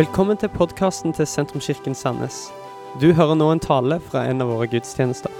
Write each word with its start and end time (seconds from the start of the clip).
Velkommen 0.00 0.38
til 0.40 0.48
podkasten 0.48 1.12
til 1.12 1.26
Sentrumskirken 1.28 1.92
Sandnes. 1.98 2.36
Du 3.02 3.10
hører 3.12 3.34
nå 3.36 3.50
en 3.52 3.60
tale 3.60 3.98
fra 4.00 4.22
en 4.30 4.40
av 4.40 4.48
våre 4.48 4.64
gudstjenester. 4.72 5.34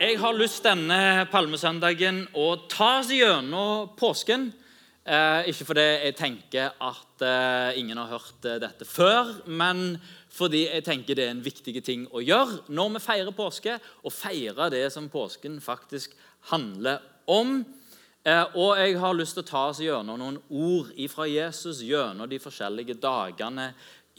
Jeg 0.00 0.16
har 0.22 0.38
lyst 0.38 0.64
denne 0.64 1.26
palmesøndagen 1.34 2.22
å 2.32 2.46
ta 2.64 3.02
oss 3.02 3.10
gjennom 3.12 3.90
påsken. 4.00 4.48
Eh, 5.04 5.50
ikke 5.52 5.68
fordi 5.74 5.84
jeg 6.06 6.16
tenker 6.22 6.72
at 6.80 7.26
eh, 7.28 7.82
ingen 7.82 8.00
har 8.00 8.14
hørt 8.14 8.48
eh, 8.48 8.56
dette 8.62 8.88
før, 8.88 9.34
men 9.44 9.98
fordi 10.32 10.64
jeg 10.70 10.86
tenker 10.88 11.18
det 11.18 11.28
er 11.28 11.34
en 11.34 11.44
viktig 11.44 11.76
ting 11.84 12.08
å 12.08 12.24
gjøre 12.24 12.72
når 12.72 12.96
vi 12.96 13.04
feirer 13.10 13.36
påske, 13.36 13.76
og 14.00 14.16
feirer 14.16 14.72
det 14.72 14.86
som 14.96 15.12
påsken 15.12 15.60
faktisk 15.60 16.16
handler 16.54 17.04
om. 17.28 17.58
Eh, 18.22 18.44
og 18.54 18.78
jeg 18.78 18.98
har 19.02 19.16
lyst 19.18 19.34
til 19.34 19.42
å 19.42 19.48
ta 19.48 19.60
oss 19.72 19.80
gjennom 19.82 20.20
noen 20.20 20.36
ord 20.54 20.92
fra 21.10 21.24
Jesus 21.26 21.80
gjennom 21.82 22.28
de 22.30 22.38
forskjellige 22.38 22.94
dagene 23.02 23.72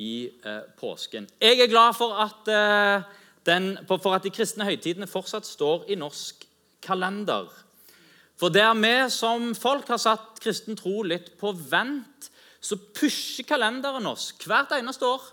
i 0.03 0.27
eh, 0.43 0.65
påsken. 0.75 1.29
Jeg 1.39 1.61
er 1.63 1.71
glad 1.71 1.95
for 1.95 2.17
at, 2.19 2.49
eh, 2.51 3.05
den, 3.47 3.77
for 3.87 4.11
at 4.11 4.25
de 4.27 4.33
kristne 4.33 4.67
høytidene 4.67 5.07
fortsatt 5.07 5.47
står 5.47 5.87
i 5.87 5.95
norsk 5.95 6.43
kalender. 6.83 7.47
For 8.35 8.51
der 8.51 8.73
vi 8.75 8.95
som 9.13 9.53
folk 9.55 9.87
har 9.87 10.01
satt 10.01 10.41
kristen 10.43 10.75
tro 10.75 10.99
litt 11.07 11.37
på 11.39 11.53
vent, 11.55 12.27
så 12.59 12.75
pusher 12.75 13.47
kalenderen 13.47 14.07
oss 14.11 14.33
hvert 14.43 14.75
eneste 14.75 15.07
år 15.07 15.23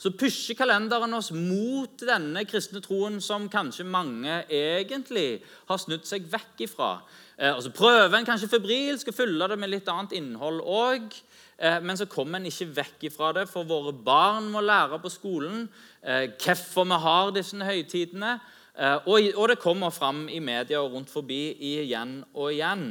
så 0.00 0.08
pusher 0.16 0.56
kalenderen 0.56 1.12
oss 1.12 1.28
mot 1.34 2.00
denne 2.00 2.46
kristne 2.48 2.80
troen 2.80 3.18
som 3.20 3.50
kanskje 3.52 3.84
mange 3.84 4.38
egentlig 4.48 5.42
har 5.68 5.80
snudd 5.82 6.06
seg 6.08 6.24
vekk 6.30 6.62
ifra. 6.64 6.94
Eh, 7.40 7.54
og 7.56 7.62
så 7.64 7.72
prøver 7.72 8.18
en 8.18 8.28
kanskje 8.28 8.50
febrilsk 8.52 9.08
å 9.08 9.16
fylle 9.16 9.48
det 9.48 9.56
med 9.58 9.72
litt 9.72 9.88
annet 9.88 10.12
innhold 10.18 10.60
òg. 10.60 11.08
Eh, 11.56 11.80
men 11.80 11.96
så 11.96 12.08
kommer 12.10 12.36
en 12.36 12.48
ikke 12.50 12.68
vekk 12.76 13.08
ifra 13.08 13.32
det, 13.36 13.46
for 13.48 13.64
våre 13.68 13.94
barn 13.96 14.50
må 14.52 14.60
lære 14.60 15.00
på 15.00 15.12
skolen 15.12 15.64
eh, 16.04 16.28
hvorfor 16.36 16.88
vi 16.92 17.02
har 17.06 17.34
disse 17.36 17.56
høytidene. 17.56 18.38
Eh, 18.76 19.08
og, 19.08 19.44
det 19.48 19.60
kommer 19.60 19.90
fram 19.90 20.26
i 20.28 20.40
media 20.40 20.80
og 20.84 20.92
rundt 20.92 21.12
forbi 21.12 21.56
igjen 21.72 22.20
og 22.34 22.52
igjen. 22.52 22.90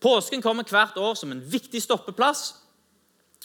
Påsken 0.00 0.42
kommer 0.42 0.66
hvert 0.68 0.98
år 1.00 1.14
som 1.18 1.32
en 1.32 1.42
viktig 1.42 1.82
stoppeplass 1.82 2.52
Eh, 2.52 2.63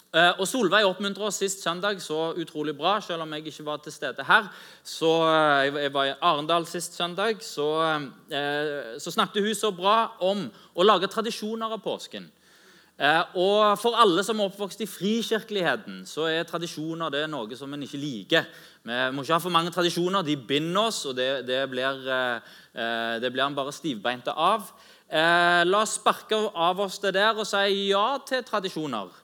og 0.09 0.47
Solveig 0.50 0.88
oppmuntra 0.89 1.28
oss 1.28 1.38
sist 1.38 1.61
søndag 1.61 2.00
så 2.02 2.31
utrolig 2.33 2.73
bra, 2.73 2.95
selv 3.02 3.22
om 3.22 3.33
jeg 3.36 3.45
ikke 3.52 3.66
var 3.67 3.78
til 3.83 3.94
stede 3.94 4.23
her. 4.25 4.47
Så 4.83 5.11
eh, 5.30 5.75
Jeg 5.83 5.94
var 5.94 6.06
i 6.09 6.16
Arendal 6.22 6.66
sist 6.66 6.97
søndag. 6.97 7.44
Så, 7.45 7.67
eh, 8.33 8.97
så 8.97 9.11
snakket 9.14 9.45
hun 9.45 9.56
så 9.56 9.69
bra 9.72 10.16
om 10.19 10.47
å 10.73 10.86
lage 10.86 11.08
tradisjoner 11.08 11.69
av 11.69 11.81
påsken. 11.83 12.25
Og 13.39 13.78
For 13.80 13.95
alle 13.95 14.25
som 14.28 14.41
er 14.41 14.50
oppvokst 14.50 14.81
i 14.83 14.89
frikirkeligheten, 14.89 16.02
så 16.03 16.25
er 16.28 16.44
tradisjoner 16.44 17.13
det 17.13 17.22
noe 17.31 17.56
som 17.56 17.72
en 17.72 17.86
ikke 17.86 18.02
liker. 18.02 18.50
Vi 18.84 18.97
må 19.16 19.23
ikke 19.23 19.38
ha 19.38 19.39
for 19.39 19.56
mange 19.56 19.72
tradisjoner. 19.72 20.25
De 20.25 20.36
binder 20.36 20.89
oss, 20.89 21.06
og 21.08 21.16
det, 21.16 21.45
det 21.47 21.61
blir, 21.72 22.02
det 23.23 23.31
blir 23.31 23.45
en 23.45 23.56
bare 23.56 23.72
stivbeinte 23.72 24.36
av. 24.36 24.67
La 25.08 25.80
oss 25.80 25.95
sparke 25.95 26.41
av 26.52 26.84
oss 26.84 27.00
det 27.00 27.13
der 27.16 27.39
og 27.39 27.47
si 27.47 27.88
ja 27.88 28.17
til 28.28 28.44
tradisjoner. 28.44 29.16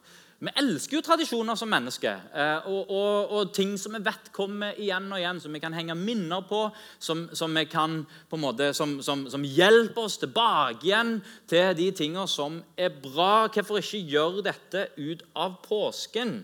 Vi 0.43 0.51
elsker 0.59 0.97
jo 0.97 1.03
tradisjoner 1.05 1.55
som 1.55 1.69
mennesker, 1.71 2.25
eh, 2.35 2.65
og, 2.67 2.89
og, 2.91 3.29
og, 3.31 3.51
ting 3.55 3.77
som 3.79 3.93
vi 3.95 4.01
vet 4.03 4.27
kommer 4.35 4.75
igjen 4.75 5.07
og 5.07 5.21
igjen, 5.21 5.39
som 5.39 5.55
vi 5.55 5.61
kan 5.63 5.73
henge 5.73 5.95
minner 5.95 6.43
på, 6.43 6.65
som, 6.99 7.23
som, 7.31 7.55
kan, 7.71 8.01
på 8.27 8.39
måte, 8.41 8.73
som, 8.75 8.97
som 8.99 9.47
hjelper 9.47 10.09
oss 10.09 10.19
tilbake 10.19 10.89
igjen 10.89 11.15
til 11.47 11.71
de 11.79 11.87
tingene 11.95 12.27
som 12.27 12.59
er 12.75 12.91
bra. 12.91 13.47
Hvorfor 13.47 13.79
ikke 13.79 14.03
gjøre 14.11 14.43
dette 14.49 14.89
ut 14.99 15.23
av 15.39 15.55
påsken? 15.63 16.41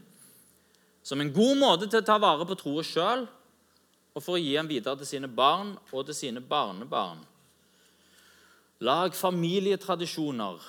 Som 1.04 1.20
en 1.20 1.36
god 1.36 1.60
måte 1.60 1.92
til 1.92 2.00
å 2.00 2.08
ta 2.08 2.16
vare 2.22 2.48
på 2.48 2.58
troen 2.64 2.88
sjøl, 2.88 3.28
og 4.16 4.24
for 4.24 4.38
å 4.38 4.42
gi 4.42 4.56
den 4.56 4.72
videre 4.72 5.00
til 5.02 5.18
sine 5.18 5.28
barn 5.28 5.76
og 5.92 6.08
til 6.08 6.16
sine 6.16 6.44
barnebarn. 6.44 7.20
Lag 8.88 9.14
familietradisjoner 9.16 10.64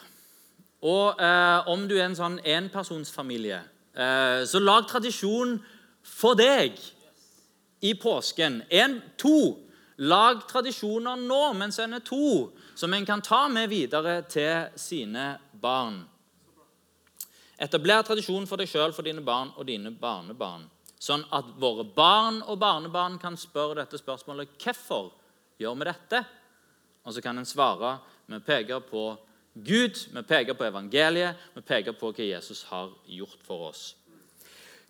og 0.82 1.20
eh, 1.22 1.68
om 1.70 1.84
du 1.86 1.94
er 1.94 2.08
en 2.08 2.18
sånn 2.18 2.40
enpersonsfamilie, 2.42 3.60
eh, 3.94 4.42
så 4.48 4.58
lag 4.62 4.88
tradisjon 4.90 5.54
for 6.02 6.34
deg 6.38 6.78
i 7.86 7.94
påsken. 7.94 8.62
En, 8.70 8.98
to. 9.18 9.58
Lag 10.02 10.40
tradisjoner 10.50 11.20
nå 11.20 11.42
mens 11.54 11.78
en 11.78 11.94
er 11.94 12.02
to, 12.02 12.50
som 12.74 12.94
en 12.94 13.06
kan 13.06 13.22
ta 13.22 13.44
med 13.52 13.70
videre 13.70 14.22
til 14.26 14.72
sine 14.80 15.36
barn. 15.62 16.00
Etabler 17.62 18.02
tradisjon 18.02 18.48
for 18.50 18.58
deg 18.58 18.70
sjøl, 18.70 18.94
for 18.96 19.06
dine 19.06 19.22
barn 19.22 19.52
og 19.54 19.68
dine 19.68 19.92
barnebarn. 19.94 20.64
Sånn 21.02 21.22
at 21.34 21.50
våre 21.62 21.84
barn 21.86 22.40
og 22.46 22.58
barnebarn 22.62 23.20
kan 23.22 23.36
spørre 23.38 23.82
dette 23.82 24.00
spørsmålet 24.00 24.56
hvorfor 24.62 25.12
gjør 25.62 25.78
vi 25.78 25.86
dette? 25.86 26.22
Og 27.06 27.14
så 27.14 27.22
kan 27.22 27.38
en 27.38 27.46
svare 27.46 27.96
med 28.30 28.42
peker 28.46 28.82
på 28.86 29.12
Gud, 29.54 30.14
vi 30.14 30.22
peker 30.22 30.56
på 30.56 30.64
evangeliet, 30.64 31.36
vi 31.54 31.60
peker 31.60 31.92
på 31.92 32.08
hva 32.08 32.24
Jesus 32.24 32.62
har 32.70 32.88
gjort 33.04 33.42
for 33.44 33.66
oss. 33.68 33.82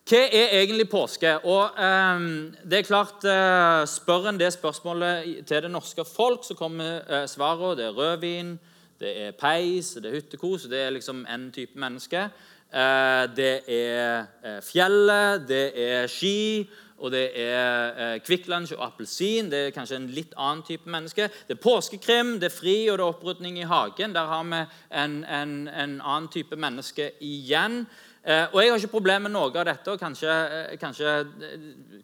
Hva 0.06 0.20
er 0.22 0.54
egentlig 0.60 0.86
påske? 0.90 1.32
Og 1.46 1.78
eh, 1.78 2.26
det 2.62 2.78
er 2.78 2.86
klart, 2.86 3.26
eh, 3.26 3.82
Spør 3.90 4.28
en 4.30 4.38
det 4.38 4.52
spørsmålet 4.54 5.42
til 5.46 5.66
det 5.66 5.70
norske 5.70 6.04
folk, 6.06 6.46
så 6.46 6.54
kommer 6.54 7.02
eh, 7.02 7.26
svaret. 7.26 7.78
Det 7.78 7.86
er 7.88 7.98
rødvin, 7.98 8.54
det 9.02 9.12
er 9.26 9.34
peis, 9.34 9.96
det 9.98 10.10
er 10.10 10.20
hyttekos. 10.20 10.68
Det 10.70 10.78
er 10.78 10.94
liksom 10.94 11.26
en 11.26 11.50
type 11.54 11.78
menneske. 11.78 12.28
Eh, 12.72 13.24
det 13.36 13.54
er 13.66 14.24
eh, 14.44 14.60
fjellet, 14.62 15.42
det 15.48 15.64
er 15.74 16.06
ski, 16.06 16.70
og 17.02 17.10
det 17.10 17.22
er 17.34 17.98
eh, 17.98 18.20
Kvikk 18.22 18.46
Lunsj 18.46 18.76
og 18.76 18.84
appelsin. 18.86 19.48
Det 19.50 19.58
er 19.58 19.74
kanskje 19.74 19.98
en 19.98 20.06
litt 20.14 20.36
annen 20.38 20.62
type 20.62 20.90
menneske. 20.90 21.26
Det 21.48 21.56
er 21.56 21.62
påskekrim, 21.62 22.36
det 22.38 22.46
er 22.46 22.54
fri, 22.54 22.76
og 22.92 23.00
det 23.00 23.02
er 23.02 23.10
opprydning 23.10 23.58
i 23.58 23.66
hagen. 23.66 24.14
Der 24.14 24.30
har 24.30 24.44
vi 24.46 24.60
en, 25.02 25.16
en, 25.24 25.56
en 25.66 25.96
annen 25.98 26.30
type 26.30 26.56
menneske 26.56 27.10
igjen. 27.18 27.82
Eh, 28.22 28.46
og 28.52 28.62
Jeg 28.62 28.70
har 28.70 28.78
ikke 28.78 28.92
problemer 28.94 29.26
med 29.26 29.34
noe 29.34 29.50
av 29.50 29.66
dette. 29.66 29.90
og 29.90 29.98
Kanskje, 29.98 30.30
eh, 30.30 30.78
kanskje 30.78 31.16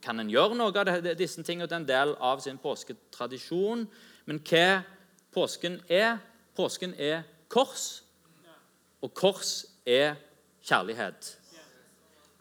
kan 0.03 0.19
en 0.19 0.35
gjøre 0.35 0.59
noe 0.59 0.75
av 0.75 0.91
det, 0.91 1.15
disse 1.19 1.47
tingene 1.47 1.71
til 1.71 1.79
en 1.79 1.89
del 1.89 2.17
av 2.19 2.43
sin 2.43 2.59
påsketradisjon. 2.59 3.87
Men 4.27 4.43
hva 4.51 4.83
påsken 5.31 5.79
er? 5.89 6.19
Påsken 6.59 6.99
er 6.99 7.23
kors, 7.49 8.03
og 8.99 9.15
kors 9.15 9.63
er 9.87 10.17
kjærlighet. 10.67 11.37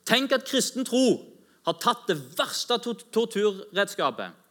Tenk 0.10 0.32
at 0.32 0.48
kristen 0.48 0.88
tro 0.88 1.37
har 1.68 1.80
tatt 1.84 2.08
det 2.08 2.18
verste 2.38 2.78
torturredskapet. 3.12 4.44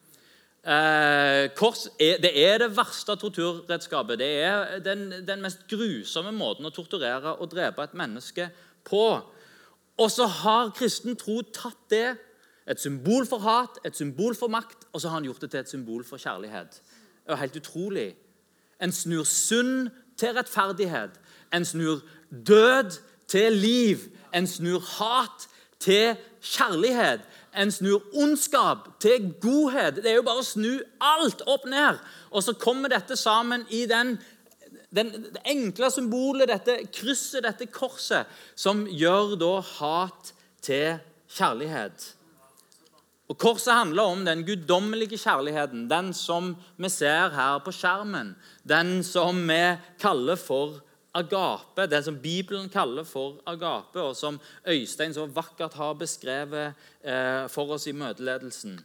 Eh, 0.67 1.47
kors 1.55 1.87
er, 2.03 2.19
det 2.21 2.33
er 2.43 2.59
det 2.65 2.73
verste 2.77 3.15
torturredskapet. 3.17 4.19
Det 4.19 4.31
er 4.43 4.79
den, 4.85 5.09
den, 5.25 5.43
mest 5.45 5.65
grusomme 5.71 6.35
måten 6.35 6.67
å 6.67 6.75
torturere 6.75 7.37
og 7.39 7.53
drepe 7.53 7.87
et 7.87 7.97
menneske 7.97 8.51
på. 8.85 9.05
Og 9.97 10.13
så 10.13 10.27
har 10.43 10.75
kristen 10.77 11.17
tro 11.17 11.39
tatt 11.55 11.89
det, 11.93 12.07
et 12.67 12.83
symbol 12.83 13.29
for 13.31 13.39
hat, 13.47 13.79
et 13.87 13.95
symbol 13.95 14.35
for 14.35 14.51
makt, 14.51 14.89
og 14.91 15.01
så 15.01 15.09
har 15.09 15.21
han 15.21 15.29
gjort 15.29 15.45
det 15.45 15.53
til 15.53 15.61
et 15.63 15.71
symbol 15.71 16.03
for 16.05 16.19
kjærlighet. 16.19 16.81
Det 17.23 17.33
er 17.33 17.39
helt 17.45 17.61
utrolig. 17.63 18.09
En 18.83 18.93
snur 18.93 19.23
synd 19.25 19.93
til 20.19 20.35
rettferdighet. 20.35 21.15
En 21.55 21.65
snur 21.65 22.03
død 22.31 22.99
til 23.31 23.53
liv. 23.53 24.09
En 24.35 24.51
snur 24.51 24.83
hat 24.99 25.47
til 25.83 26.17
kjærlighet. 26.43 27.25
En 27.57 27.73
snur 27.73 28.03
ondskap 28.15 28.89
til 29.01 29.33
godhet. 29.41 30.03
Det 30.03 30.11
er 30.11 30.19
jo 30.21 30.27
bare 30.27 30.45
å 30.45 30.47
snu 30.47 30.73
alt 31.01 31.45
opp 31.49 31.65
ned. 31.71 32.01
Og 32.31 32.45
så 32.45 32.57
kommer 32.61 32.93
dette 32.93 33.17
sammen 33.17 33.65
i 33.73 33.87
den, 33.89 34.17
den, 34.95 35.15
det 35.33 35.45
enkle 35.49 35.91
symbolet, 35.93 36.51
dette 36.53 36.83
krysset, 36.93 37.45
dette 37.47 37.71
korset, 37.73 38.29
som 38.55 38.85
gjør 38.91 39.39
da 39.41 39.55
hat 39.79 40.35
til 40.65 41.01
kjærlighet. 41.33 42.13
Og 43.27 43.39
Korset 43.43 43.75
handler 43.75 44.07
om 44.07 44.21
den 44.23 44.45
guddommelige 44.47 45.19
kjærligheten, 45.19 45.89
den 45.91 46.13
som 46.15 46.53
vi 46.79 46.91
ser 46.93 47.33
her 47.35 47.59
på 47.65 47.73
skjermen. 47.75 48.37
Den 48.63 49.01
som 49.03 49.41
vi 49.49 49.63
kaller 49.99 50.39
for 50.39 50.79
agape, 51.17 51.87
det 51.89 52.03
som 52.05 52.19
Bibelen 52.21 52.69
kaller 52.73 53.07
for 53.09 53.41
agape, 53.49 54.01
og 54.03 54.17
som 54.17 54.39
Øystein 54.69 55.15
så 55.15 55.27
vakkert 55.27 55.75
har 55.79 55.97
beskrevet 55.99 56.75
eh, 57.03 57.47
for 57.53 57.73
oss 57.77 57.87
i 57.89 57.95
møteledelsen. 57.97 58.79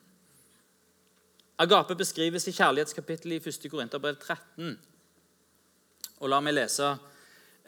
Agape 1.62 1.96
beskrives 1.96 2.48
i 2.48 2.56
kjærlighetskapittelet 2.56 3.46
i 3.46 3.50
1. 3.50 3.72
Korinterbrev 3.72 4.16
13. 4.18 4.78
Og 6.22 6.30
La 6.32 6.40
meg 6.42 6.56
lese 6.56 6.88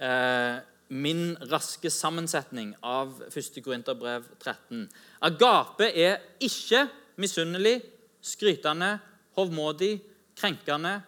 eh, 0.01 0.61
min 0.93 1.33
raske 1.51 1.91
sammensetning 1.93 2.73
av 2.85 3.19
1. 3.29 3.59
Korinterbrev 3.65 4.25
13. 4.41 4.87
Agape 5.29 5.89
er 5.89 6.23
ikke 6.41 6.87
misunnelig, 7.21 7.81
skrytende, 8.23 8.95
hovmodig, 9.37 9.97
krenkende, 10.39 11.01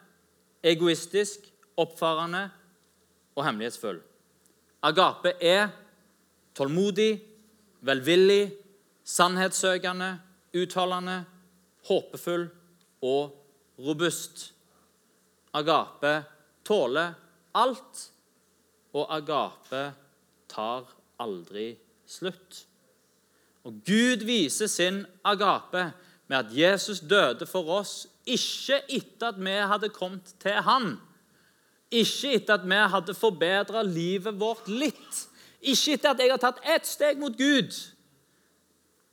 egoistisk, 0.65 1.47
oppfarende, 1.77 2.49
og 3.35 3.45
hemmelighetsfull. 3.45 3.99
Agape 4.85 5.33
er 5.41 5.69
tålmodig, 6.55 7.19
velvillig, 7.85 8.53
sannhetssøkende, 9.05 10.11
utholdende, 10.55 11.23
håpefull 11.87 12.47
og 13.05 13.35
robust. 13.79 14.51
Agape 15.53 16.15
tåler 16.65 17.13
alt, 17.55 18.05
og 18.95 19.09
agape 19.11 19.83
tar 20.51 20.87
aldri 21.19 21.73
slutt. 22.07 22.63
Og 23.65 23.81
Gud 23.85 24.25
viser 24.27 24.69
sin 24.71 25.03
agape 25.25 25.89
med 26.27 26.37
at 26.37 26.53
Jesus 26.53 26.99
døde 26.99 27.47
for 27.49 27.69
oss, 27.79 28.05
ikke 28.25 28.81
etter 28.89 29.33
at 29.33 29.41
vi 29.41 29.55
hadde 29.71 29.91
kommet 29.93 30.33
til 30.41 30.61
Han. 30.65 30.95
Ikke 31.91 32.33
etter 32.35 32.57
at 32.57 32.65
vi 32.65 32.79
hadde 32.95 33.17
forbedra 33.17 33.83
livet 33.83 34.39
vårt 34.39 34.67
litt. 34.67 35.25
Ikke 35.61 35.95
etter 35.95 36.13
at 36.13 36.23
jeg 36.23 36.33
har 36.33 36.41
tatt 36.41 36.63
ett 36.75 36.87
steg 36.87 37.19
mot 37.21 37.35
Gud. 37.37 37.73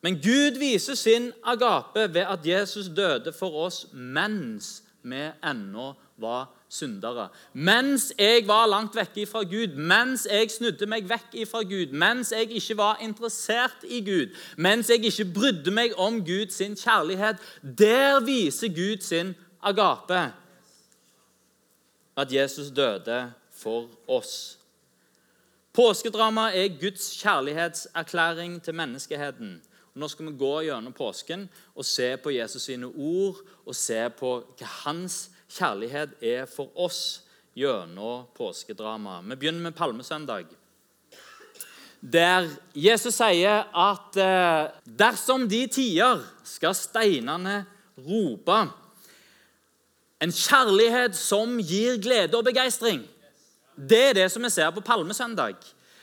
Men 0.03 0.19
Gud 0.19 0.59
viser 0.59 0.99
sin 0.99 1.31
agape 1.47 2.09
ved 2.15 2.25
at 2.27 2.47
Jesus 2.47 2.89
døde 2.91 3.33
for 3.33 3.55
oss 3.67 3.85
mens 3.93 4.81
vi 5.03 5.29
ennå 5.47 5.93
var 6.19 6.51
syndere. 6.73 7.29
Mens 7.53 8.13
jeg 8.19 8.47
var 8.47 8.67
langt 8.67 8.97
vekke 8.97 9.27
fra 9.27 9.43
Gud, 9.43 9.77
mens 9.77 10.27
jeg 10.31 10.51
snudde 10.51 10.89
meg 10.91 11.07
vekk 11.11 11.37
fra 11.51 11.63
Gud, 11.63 11.93
mens 11.93 12.33
jeg 12.33 12.51
ikke 12.51 12.77
var 12.79 13.03
interessert 13.05 13.85
i 13.85 14.01
Gud, 14.07 14.35
mens 14.57 14.91
jeg 14.91 15.05
ikke 15.05 15.29
brydde 15.35 15.75
meg 15.75 15.97
om 16.01 16.23
Guds 16.25 16.59
kjærlighet, 16.59 17.43
der 17.63 18.21
viser 18.25 18.73
Gud 18.73 19.03
sin 19.05 19.35
agape. 19.63 20.31
At 22.17 22.33
Jesus 22.33 22.71
døde 22.71 23.33
for 23.51 23.89
oss. 24.09 24.59
Påskedrama 25.73 26.51
er 26.53 26.75
Guds 26.81 27.15
kjærlighetserklæring 27.23 28.59
til 28.63 28.75
menneskeheten. 28.77 29.55
Nå 29.95 30.09
skal 30.09 30.27
vi 30.27 30.39
gå 30.41 30.53
gjennom 30.67 30.93
påsken 30.93 31.47
og 31.77 31.85
se 31.85 32.17
på 32.17 32.33
Jesus 32.33 32.69
sine 32.69 32.89
ord 32.89 33.41
og 33.65 33.77
se 33.77 34.01
på 34.17 34.35
hva 34.59 34.69
hans 34.85 35.31
kjærlighet 35.53 36.17
er 36.21 36.45
for 36.49 36.73
oss 36.77 37.23
gjennom 37.57 38.27
påskedrama. 38.37 39.21
Vi 39.21 39.37
begynner 39.37 39.69
med 39.69 39.77
palmesøndag. 39.77 40.47
Der 42.03 42.49
Jesus 42.75 43.15
sier 43.15 43.69
at 43.79 44.17
eh, 44.19 44.71
dersom 44.85 45.45
de 45.49 45.67
tider 45.71 46.25
skal 46.45 46.75
steinene 46.75 47.63
rope 47.97 48.57
en 50.23 50.33
kjærlighet 50.33 51.17
som 51.19 51.59
gir 51.59 51.99
glede 52.03 52.39
og 52.39 52.47
begeistring. 52.47 53.03
Det 53.77 54.03
er 54.11 54.19
det 54.21 54.29
som 54.31 54.45
vi 54.45 54.51
ser 54.53 54.71
på 54.75 54.85
palmesøndag. 54.87 55.57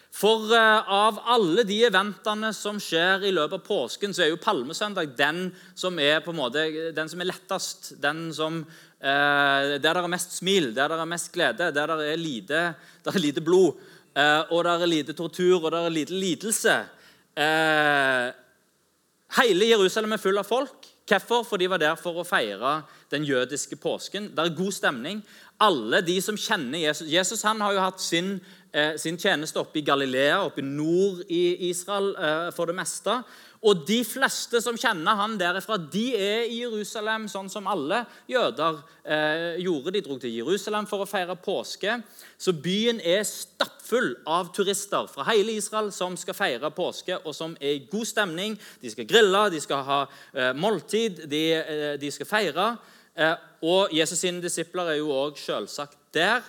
For 0.09 0.49
uh, 0.49 0.89
av 0.89 1.19
alle 1.29 1.63
de 1.69 1.77
eventene 1.85 2.49
som 2.57 2.79
skjer 2.81 3.27
i 3.29 3.33
løpet 3.35 3.59
av 3.59 3.67
påsken, 3.67 4.15
så 4.15 4.25
er 4.25 4.31
jo 4.31 4.41
palmesøndag 4.41 5.13
den 5.19 5.51
som 5.77 5.99
er 6.01 6.23
på 6.25 6.33
en 6.33 6.39
måte, 6.41 6.65
den 6.97 7.11
som 7.11 7.21
er 7.21 7.29
lettest. 7.29 7.93
Den 8.01 8.27
som, 8.33 8.63
eh, 8.99 9.77
der 9.77 9.79
det 9.79 10.01
er 10.01 10.09
mest 10.11 10.33
smil, 10.39 10.73
der 10.73 10.89
det 10.89 10.97
er 10.99 11.13
mest 11.13 11.31
glede, 11.31 11.69
der 11.71 11.93
det 11.93 12.09
er 12.09 12.19
lite, 12.19 12.63
der 13.05 13.15
er 13.15 13.25
lite 13.27 13.45
blod, 13.45 13.77
Eh, 14.17 14.43
og 14.51 14.63
der 14.65 14.81
er 14.81 14.89
lite 14.89 15.13
tortur 15.13 15.63
og 15.63 15.71
der 15.71 15.85
er 15.85 15.93
lite 15.93 16.13
lidelse. 16.13 16.77
hele 19.39 19.69
Jerusalem 19.69 20.11
er 20.11 20.17
full 20.17 20.37
av 20.37 20.43
folk. 20.43 20.87
Hvorfor? 21.09 21.43
For 21.45 21.57
de 21.57 21.69
var 21.69 21.77
der 21.77 21.95
for 21.95 22.19
å 22.21 22.27
feire 22.27 22.81
den 23.11 23.25
jødiske 23.27 23.75
påsken. 23.75 24.31
Det 24.35 24.45
er 24.45 24.57
god 24.57 24.71
stemning. 24.71 25.23
Alle 25.59 26.01
de 26.05 26.21
som 26.21 26.37
kjenner 26.39 26.79
Jesus 26.79 27.09
Jesus 27.11 27.43
han 27.43 27.61
har 27.61 27.73
jo 27.73 27.83
hatt 27.83 28.01
sin, 28.01 28.39
eh, 28.73 28.95
sin 28.97 29.17
tjeneste 29.17 29.59
oppe 29.59 29.79
i 29.79 29.85
Galilea, 29.85 30.43
oppe 30.45 30.61
i 30.61 30.65
nord 30.65 31.23
i 31.29 31.69
Israel 31.69 32.15
eh, 32.15 32.51
for 32.55 32.65
det 32.65 32.75
meste. 32.75 33.23
Og 33.59 33.81
de 33.83 33.97
fleste 34.07 34.61
som 34.63 34.77
kjenner 34.79 35.17
han 35.19 35.33
derifra, 35.39 35.75
de 35.91 36.05
er 36.15 36.45
i 36.47 36.61
Jerusalem, 36.61 37.25
sånn 37.27 37.49
som 37.51 37.67
alle 37.67 38.05
jøder 38.31 38.77
eh, 39.03 39.57
gjorde. 39.59 39.91
De 39.91 40.01
dro 40.05 40.15
til 40.21 40.37
Jerusalem 40.37 40.87
for 40.87 41.03
å 41.03 41.09
feire 41.09 41.35
påske. 41.35 41.97
Så 42.39 42.53
byen 42.55 43.01
er 43.03 43.25
stappfull 43.27 44.13
av 44.23 44.53
turister 44.55 45.09
fra 45.11 45.27
hele 45.33 45.57
Israel 45.59 45.91
som 45.95 46.15
skal 46.19 46.37
feire 46.37 46.71
påske, 46.71 47.19
og 47.25 47.35
som 47.35 47.57
er 47.59 47.75
i 47.75 47.83
god 47.91 48.07
stemning. 48.07 48.55
De 48.79 48.93
skal 48.93 49.09
grille, 49.09 49.43
de 49.51 49.59
skal 49.65 49.83
ha 49.89 49.99
eh, 50.07 50.53
måltid, 50.55 51.25
de, 51.27 51.43
eh, 51.59 51.91
de, 51.99 52.13
skal 52.15 52.31
feire. 52.31 52.69
Eh, 53.19 53.35
og 53.67 53.91
Jesus' 53.91 54.21
sine 54.23 54.39
disipler 54.43 54.93
er 54.93 55.01
jo 55.01 55.11
òg 55.11 55.39
selvsagt 55.39 55.97
der. 56.15 56.39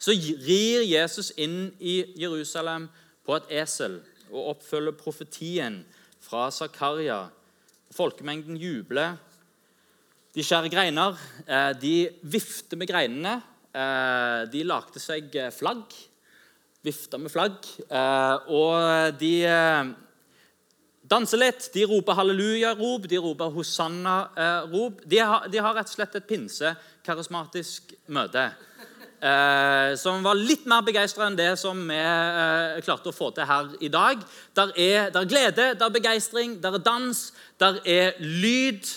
Så 0.00 0.14
rir 0.16 0.84
Jesus 0.88 1.32
inn 1.40 1.74
i 1.80 2.00
Jerusalem 2.20 2.88
på 3.24 3.36
et 3.36 3.52
esel 3.62 3.98
og 4.30 4.54
oppfølger 4.54 4.96
profetien 4.96 5.82
fra 6.24 6.48
Zakaria. 6.52 7.26
Folkemengden 7.94 8.56
jubler. 8.56 9.18
De 10.34 10.42
skjærer 10.42 10.72
greiner. 10.72 11.20
Eh, 11.46 11.72
de 11.80 11.94
vifter 12.22 12.80
med 12.80 12.88
greinene. 12.88 13.36
Eh, 13.74 14.40
de 14.50 14.64
lagde 14.64 15.02
seg 15.02 15.36
flagg. 15.54 15.92
Vifta 16.84 17.20
med 17.20 17.32
flagg. 17.32 17.64
Og 18.52 19.14
de 19.20 19.34
danser 21.10 21.40
litt. 21.40 21.70
De 21.74 21.84
roper 21.88 22.16
halleluja-rop, 22.18 23.08
de 23.10 23.20
roper 23.20 23.52
hosanna-rop. 23.54 25.02
De, 25.04 25.20
de, 25.52 25.58
har 25.60 25.76
rett 25.76 25.90
og 25.90 25.96
slett 25.98 26.20
et 26.20 26.30
pinsekarismatisk 26.30 27.96
møte 28.14 28.48
eh, 29.24 29.94
som 30.00 30.22
var 30.24 30.38
litt 30.38 30.66
mer 30.70 30.84
begeistra 30.86 31.28
enn 31.28 31.38
det 31.38 31.52
som 31.60 31.80
vi 31.88 31.98
eh, 31.98 32.80
klarte 32.84 33.10
å 33.10 33.16
få 33.16 33.30
til 33.34 33.48
her 33.48 33.72
i 33.84 33.90
dag. 33.92 34.22
Der 34.56 34.72
er, 34.74 35.10
der 35.14 35.22
er 35.22 35.30
glede, 35.30 35.68
der 35.78 35.86
er 35.88 35.96
begeistring, 35.96 36.58
der 36.62 36.78
er 36.78 36.84
dans, 36.84 37.26
der 37.60 37.80
er 37.84 38.18
lyd, 38.20 38.88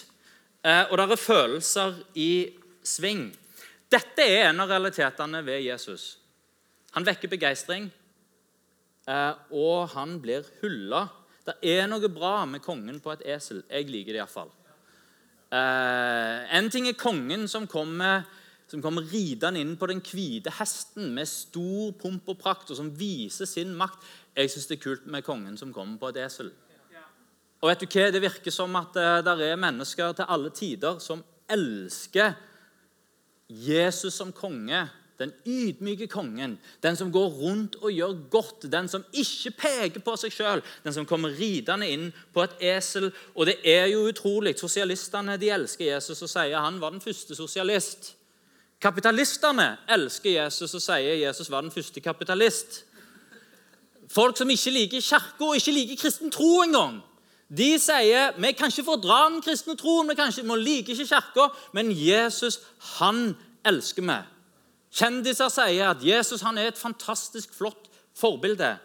eh, 0.63 0.83
og 0.89 0.97
der 0.99 1.13
er 1.15 1.21
følelser 1.21 2.01
i 2.15 2.31
sving. 2.83 3.29
Dette 3.91 4.25
er 4.25 4.49
en 4.49 4.63
av 4.63 4.71
realitetene 4.71 5.43
ved 5.47 5.63
Jesus. 5.63 6.17
Han 6.95 7.07
vekker 7.07 7.31
begeistring, 7.31 7.87
eh, 9.07 9.33
og 9.51 9.93
han 9.95 10.19
blir 10.23 10.47
hylla. 10.61 11.07
Det 11.47 11.55
er 11.63 11.85
noe 11.87 12.09
bra 12.11 12.41
med 12.49 12.63
kongen 12.63 12.99
på 13.03 13.13
et 13.13 13.23
esel. 13.37 13.61
Jeg 13.71 13.87
liker 13.87 14.15
det 14.15 14.19
iallfall. 14.19 14.51
Uh, 15.47 16.43
en 16.57 16.67
ting 16.71 16.89
er 16.89 16.99
kongen 16.99 17.47
som 17.47 17.69
kommer 17.71 18.25
som 18.67 18.81
kommer 18.83 19.05
ridende 19.07 19.61
inn 19.63 19.77
på 19.79 19.87
den 19.87 20.01
hvite 20.03 20.51
hesten 20.57 21.13
med 21.15 21.29
stor 21.31 21.93
pomp 22.01 22.27
og 22.27 22.35
prakt, 22.41 22.67
og 22.67 22.75
som 22.75 22.89
viser 22.99 23.47
sin 23.47 23.71
makt. 23.79 24.01
Jeg 24.35 24.51
syns 24.51 24.67
det 24.67 24.75
er 24.75 24.81
kult 24.83 25.05
med 25.07 25.23
kongen 25.23 25.55
som 25.55 25.71
kommer 25.71 25.95
på 26.01 26.09
et 26.11 26.19
esel. 26.25 26.51
Og 27.61 27.71
vet 27.71 27.81
du 27.81 27.87
hva? 27.87 28.09
Det 28.11 28.21
virker 28.21 28.53
som 28.53 28.75
at 28.77 28.99
uh, 28.99 29.21
det 29.23 29.47
er 29.47 29.61
mennesker 29.61 30.17
til 30.19 30.27
alle 30.27 30.51
tider 30.51 30.99
som 30.99 31.23
elsker 31.47 32.35
Jesus 33.47 34.19
som 34.19 34.35
konge. 34.35 34.83
Den 35.17 35.31
ydmyke 35.49 36.05
kongen, 36.07 36.59
den 36.83 36.95
som 36.95 37.09
går 37.11 37.31
rundt 37.39 37.75
og 37.81 37.89
gjør 37.89 38.13
godt, 38.29 38.67
den 38.71 38.85
som 38.87 39.05
ikke 39.17 39.51
peker 39.57 40.03
på 40.05 40.13
seg 40.21 40.33
sjøl, 40.33 40.61
den 40.83 40.93
som 40.93 41.07
kommer 41.09 41.33
ridende 41.33 41.87
inn 41.89 42.11
på 42.33 42.43
et 42.45 42.53
esel. 42.75 43.09
Og 43.33 43.49
det 43.49 43.57
er 43.65 43.87
jo 43.89 44.05
utrolig. 44.11 44.53
Sosialistene 44.59 45.39
de 45.41 45.49
elsker 45.55 45.89
Jesus 45.89 46.21
og 46.21 46.29
sier 46.29 46.61
han 46.61 46.77
var 46.81 46.93
den 46.93 47.01
første 47.01 47.37
sosialist. 47.37 48.13
Kapitalistene 48.77 49.71
elsker 49.89 50.35
Jesus 50.35 50.77
og 50.77 50.85
sier 50.85 51.17
Jesus 51.23 51.49
var 51.49 51.65
den 51.65 51.73
første 51.73 52.01
kapitalist. 52.01 52.83
Folk 54.07 54.37
som 54.37 54.49
ikke 54.53 54.71
liker 54.71 55.01
kirka 55.01 55.49
og 55.49 55.57
ikke 55.57 55.73
liker 55.73 56.01
kristen 56.03 56.31
tro 56.31 56.61
engang. 56.61 57.01
De 57.49 57.73
sier 57.79 58.35
vi 58.37 58.53
kan 58.53 58.69
ikke 58.69 58.85
fordra 58.85 59.23
den 59.31 59.41
kristne 59.41 59.73
troen, 59.79 60.09
vi, 60.09 60.13
ikke, 60.13 60.45
vi 60.45 60.61
liker 60.61 60.93
ikke 60.93 61.09
kirka, 61.09 61.49
men 61.73 61.91
Jesus 61.95 62.59
han 62.99 63.31
elsker 63.65 64.05
vi. 64.05 64.17
Kjendiser 64.93 65.51
sier 65.51 65.91
at 65.91 66.03
Jesus 66.03 66.43
han 66.45 66.57
er 66.57 66.71
et 66.71 66.79
fantastisk 66.79 67.53
flott 67.53 67.89
forbilde. 68.17 68.77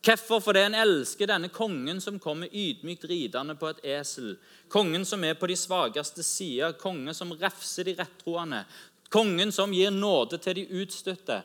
Hvorfor? 0.00 0.40
Fordi 0.40 0.62
en 0.64 0.78
elsker 0.80 1.28
denne 1.28 1.50
kongen 1.52 2.00
som 2.00 2.18
kommer 2.18 2.48
ydmykt 2.48 3.04
ridende 3.04 3.54
på 3.60 3.68
et 3.68 3.82
esel. 3.98 4.38
Kongen 4.72 5.04
som 5.04 5.24
er 5.24 5.36
på 5.36 5.50
de 5.50 5.58
svakeste 5.60 6.24
sider, 6.24 6.72
kongen 6.80 7.14
som 7.14 7.34
refser 7.36 7.84
de 7.84 7.98
rettroende, 7.98 8.64
Kongen 9.10 9.50
som 9.52 9.72
gir 9.74 9.90
nåde 9.90 10.38
til 10.38 10.60
de 10.60 10.68
utstøtte. 10.82 11.40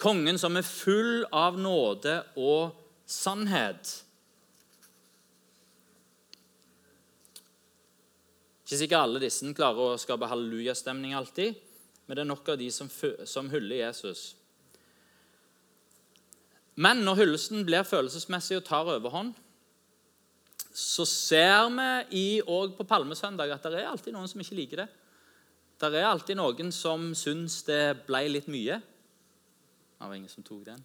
Kongen 0.00 0.38
som 0.40 0.56
er 0.56 0.64
full 0.64 1.26
av 1.36 1.58
nåde 1.60 2.16
og 2.40 2.72
sannhet. 3.04 3.90
Ikke 8.64 8.78
sikkert 8.80 9.02
alle 9.02 9.20
disse 9.20 9.52
klarer 9.56 9.92
å 9.92 10.00
skape 10.00 10.30
hallelujastemning 10.30 11.12
alltid, 11.18 11.58
men 12.10 12.18
det 12.18 12.24
er 12.24 12.26
nok 12.32 12.48
av 12.50 12.56
de 12.58 12.66
som, 12.74 12.88
som 13.22 13.46
hyller 13.52 13.84
Jesus. 13.84 14.32
Men 16.74 17.04
når 17.06 17.20
hyllesten 17.20 17.62
blir 17.62 17.86
følelsesmessig 17.86 18.56
og 18.58 18.64
tar 18.66 18.90
overhånd, 18.96 19.30
så 20.74 21.06
ser 21.06 21.68
vi 22.10 22.40
òg 22.42 22.74
på 22.74 22.86
palmesøndag 22.90 23.54
at 23.54 23.68
det 23.70 23.78
er 23.78 23.92
alltid 23.92 24.16
noen 24.16 24.26
som 24.26 24.42
ikke 24.42 24.58
liker 24.58 24.82
det. 24.82 24.88
Det 25.78 26.00
er 26.00 26.08
alltid 26.08 26.40
noen 26.40 26.74
som 26.74 27.12
syns 27.14 27.60
det 27.70 28.02
ble 28.08 28.24
litt 28.26 28.50
mye. 28.50 28.80
Det 28.82 30.10
var 30.10 30.18
ingen 30.18 30.34
som 30.34 30.42
tok 30.42 30.66
den. 30.66 30.82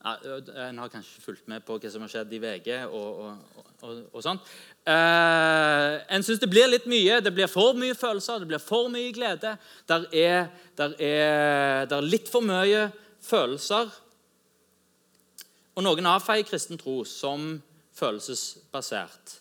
En 0.00 0.78
har 0.80 0.88
kanskje 0.88 1.20
fulgt 1.20 1.48
med 1.50 1.64
på 1.66 1.76
hva 1.76 1.90
som 1.92 2.04
har 2.06 2.08
skjedd 2.08 2.30
i 2.32 2.38
VG 2.40 2.68
og, 2.86 3.18
og, 3.20 3.64
og, 3.84 3.98
og 4.16 4.22
sånt. 4.24 4.46
Eh, 4.88 5.96
en 6.16 6.24
syns 6.24 6.40
det 6.40 6.48
blir 6.48 6.70
litt 6.70 6.86
mye. 6.88 7.18
Det 7.20 7.32
blir 7.36 7.50
for 7.52 7.76
mye 7.76 7.96
følelser, 7.98 8.40
det 8.40 8.48
blir 8.48 8.62
for 8.64 8.88
mye 8.92 9.12
glede. 9.12 9.56
Der 9.90 10.06
er, 10.08 10.48
der 10.80 10.96
er, 10.96 11.84
der 11.90 11.98
er 11.98 12.08
litt 12.08 12.32
for 12.32 12.44
mye 12.44 12.86
følelser. 13.20 13.92
Og 15.76 15.84
noen 15.84 16.08
avfeier 16.08 16.48
kristen 16.48 16.80
tro 16.80 17.02
som 17.04 17.52
følelsesbasert. 18.00 19.36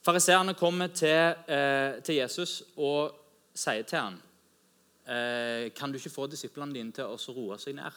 Fariseerne 0.00 0.56
kommer 0.56 0.88
til, 0.96 1.34
eh, 1.44 2.00
til, 2.00 2.14
Jesus 2.22 2.62
og 2.76 3.12
sier 3.52 3.84
til 3.84 3.98
ham 3.98 4.14
eh, 5.04 5.68
Kan 5.76 5.92
du 5.92 5.98
ikke 5.98 6.10
få 6.10 6.26
disiplene 6.26 6.72
dine 6.72 6.92
til 6.96 7.04
å 7.04 7.34
roe 7.36 7.58
seg 7.60 7.76
ned? 7.76 7.92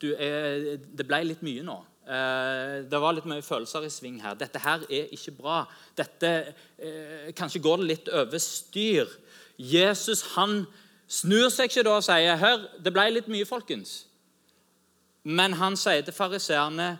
Du, 0.00 0.12
eh, 0.14 0.76
det 0.80 1.06
ble 1.06 1.22
litt 1.28 1.42
mye 1.44 1.64
nå. 1.66 1.76
Eh, 2.10 2.76
det 2.90 3.00
var 3.00 3.14
litt 3.14 3.28
mye 3.28 3.44
følelser 3.44 3.84
i 3.86 3.92
sving 3.92 4.20
her. 4.22 4.34
Dette 4.34 4.58
her 4.58 4.86
er 4.88 5.12
ikke 5.14 5.36
bra. 5.36 5.64
Dette, 5.96 6.54
eh, 6.78 7.32
Kanskje 7.36 7.62
går 7.62 7.76
det 7.78 7.86
litt 7.86 8.08
over 8.08 8.38
styr. 8.38 9.06
Jesus 9.58 10.22
han 10.34 10.66
snur 11.06 11.50
seg 11.50 11.68
ikke 11.68 11.84
da 11.84 11.96
og 11.98 12.06
sier 12.06 12.36
hør, 12.40 12.66
det 12.82 12.92
ble 12.92 13.10
litt 13.10 13.28
mye, 13.28 13.44
folkens. 13.44 14.06
Men 15.24 15.52
han 15.52 15.76
sier 15.76 16.02
til 16.02 16.16
fariseerne 16.16 16.98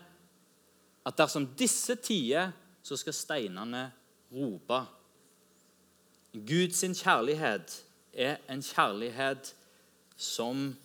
at 1.07 1.17
dersom 1.17 1.47
disse 1.57 1.97
tider, 1.97 2.53
så 2.83 2.97
skal 2.97 3.17
steinene 3.17 3.93
rope. 4.33 4.83
Guds 6.33 6.85
kjærlighet 7.01 7.83
er 8.13 8.37
en 8.49 8.63
kjærlighet 8.63 9.55
som 10.17 10.77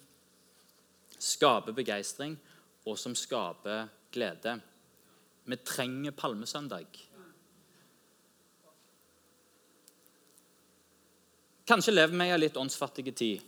skaper 1.19 1.75
begeistring, 1.75 2.35
og 2.85 2.97
som 2.99 3.15
skaper 3.17 3.87
glede. 4.13 4.59
Vi 5.45 5.57
trenger 5.65 6.15
palmesøndag. 6.17 6.87
Kanskje 11.65 11.95
lever 11.95 12.13
vi 12.13 12.27
i 12.29 12.33
en 12.33 12.41
litt 12.41 12.57
åndsfattig 12.61 13.13
tid. 13.17 13.41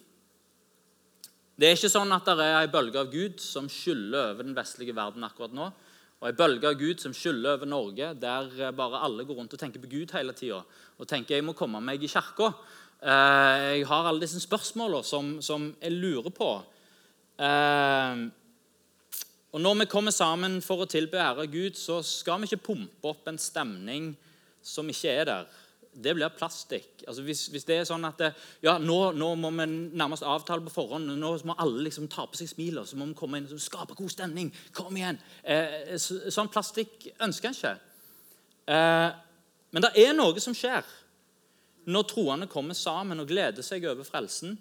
Det 1.57 1.67
er 1.67 1.77
ikke 1.77 1.89
sånn 1.89 2.13
at 2.13 2.25
det 2.37 2.45
er 2.45 2.63
en 2.63 2.73
bølge 2.73 3.01
av 3.01 3.11
Gud 3.13 3.41
som 3.41 3.69
skyller 3.69 4.31
over 4.31 4.45
den 4.45 4.57
vestlige 4.57 4.93
verden 4.97 5.25
akkurat 5.25 5.53
nå. 5.57 5.69
Og 6.17 6.27
en 6.29 6.37
bølge 6.37 6.69
av 6.69 6.77
Gud 6.77 7.01
som 7.01 7.13
skyller 7.13 7.57
over 7.57 7.69
Norge, 7.69 8.11
der 8.17 8.71
bare 8.77 9.01
alle 9.05 9.25
går 9.25 9.37
rundt 9.37 9.53
og 9.53 9.61
tenker 9.61 9.81
på 9.81 9.89
Gud 9.89 10.13
hele 10.17 10.33
tida. 10.37 10.63
Og 10.97 11.09
tenker 11.09 11.37
jeg 11.37 11.45
må 11.45 11.53
komme 11.57 11.81
meg 11.81 12.01
i 12.01 12.09
kirka. 12.09 12.51
Eh, 12.97 13.65
jeg 13.77 13.85
har 13.89 14.09
alle 14.09 14.25
disse 14.25 14.41
spørsmålene 14.41 15.05
som, 15.05 15.35
som 15.45 15.69
jeg 15.81 15.93
lurer 15.93 16.33
på. 16.33 16.49
Eh, 17.37 18.25
og 19.57 19.61
Når 19.61 19.73
vi 19.79 19.85
kommer 19.89 20.11
sammen 20.11 20.59
for 20.61 20.83
å 20.83 20.89
tilbe 20.89 21.21
ære 21.21 21.47
Gud, 21.49 21.77
så 21.79 22.01
skal 22.05 22.41
vi 22.41 22.49
ikke 22.49 22.65
pumpe 22.73 23.09
opp 23.09 23.29
en 23.29 23.39
stemning 23.41 24.11
som 24.61 24.89
ikke 24.89 25.13
er 25.13 25.25
der. 25.29 25.47
Det 25.97 26.13
blir 26.13 26.29
plastikk. 26.37 27.01
Altså 27.07 27.23
hvis, 27.25 27.47
hvis, 27.49 27.65
det 27.65 27.79
er 27.79 27.87
sånn 27.89 28.05
at 28.05 28.19
det, 28.21 28.27
ja, 28.61 28.75
nå, 28.77 28.97
nå, 29.17 29.31
må 29.39 29.49
vi 29.55 29.65
nærmest 29.97 30.25
avtale 30.27 30.61
på 30.67 30.75
forhånd. 30.75 31.09
Nå 31.17 31.31
må 31.47 31.55
alle 31.57 31.87
liksom 31.87 32.09
ta 32.11 32.27
på 32.29 32.37
seg 32.37 32.51
smilet, 32.51 32.85
så 32.85 32.99
må 32.99 33.07
vi 33.09 33.17
komme 33.17 33.41
inn 33.41 33.49
og 33.49 33.63
skape 33.63 33.97
god 33.97 34.13
stemning. 34.13 34.51
Kom 34.77 34.99
igjen. 34.99 35.17
Eh, 35.41 35.95
så, 35.97 36.19
sånn 36.33 36.51
plastikk 36.53 37.09
ønsker 37.23 37.49
en 37.49 37.57
ikke. 37.57 37.73
Eh, 38.67 39.09
men 39.73 39.87
det 39.87 39.93
er 40.03 40.13
noe 40.17 40.43
som 40.43 40.55
skjer 40.55 40.85
når 41.87 42.09
troende 42.11 42.49
kommer 42.51 42.75
sammen 42.75 43.23
og 43.23 43.29
gleder 43.31 43.63
seg 43.63 43.85
over 43.87 44.05
frelsen 44.05 44.57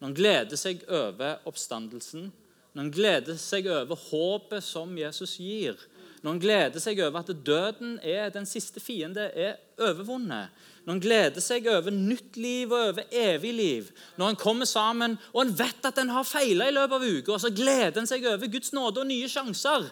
når 0.00 0.08
han 0.08 0.16
gleder 0.16 0.56
seg 0.56 0.84
over 0.88 1.42
oppstandelsen, 1.48 2.30
når 2.72 2.82
han 2.82 2.92
gleder 2.94 3.38
seg 3.40 3.66
over 3.68 3.98
håpet 4.08 4.64
som 4.64 4.92
Jesus 4.98 5.36
gir, 5.42 5.76
når 6.20 6.34
han 6.34 6.40
gleder 6.42 6.82
seg 6.82 7.00
over 7.00 7.22
at 7.22 7.32
døden 7.46 7.94
er 8.04 8.28
den 8.32 8.46
siste 8.48 8.80
fiende, 8.80 9.30
er 9.32 9.56
overvunnet, 9.80 10.52
når 10.84 10.92
han 10.94 11.02
gleder 11.04 11.44
seg 11.44 11.68
over 11.68 11.92
nytt 11.92 12.36
liv 12.40 12.72
og 12.72 12.90
over 12.90 13.12
evig 13.12 13.52
liv, 13.56 13.90
når 14.16 14.32
han 14.32 14.40
kommer 14.40 14.68
sammen 14.68 15.18
og 15.32 15.42
han 15.42 15.54
vet 15.58 15.88
at 15.88 16.00
en 16.00 16.12
har 16.12 16.28
feila 16.28 16.68
i 16.68 16.76
løpet 16.76 16.96
av 16.96 17.08
uka, 17.08 17.34
og 17.36 17.44
så 17.44 17.52
gleder 17.52 18.00
han 18.00 18.08
seg 18.08 18.24
over 18.28 18.52
Guds 18.52 18.72
nåde 18.76 19.04
og 19.04 19.08
nye 19.08 19.28
sjanser. 19.32 19.88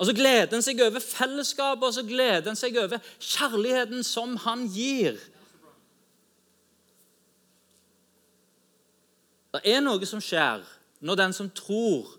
Og 0.00 0.08
så 0.08 0.14
gleder 0.16 0.54
han 0.56 0.64
seg 0.64 0.80
over 0.80 1.02
fellesskapet 1.04 1.86
og 1.90 1.94
så 1.98 2.06
gleder 2.08 2.48
han 2.48 2.58
seg 2.58 2.78
over 2.80 3.02
kjærligheten 3.18 4.06
som 4.06 4.38
han 4.46 4.64
gir. 4.72 5.18
Det 9.50 9.62
er 9.66 9.80
noe 9.82 10.06
som 10.06 10.22
skjer 10.22 10.62
når 11.02 11.18
den 11.18 11.34
som 11.34 11.48
tror, 11.56 12.12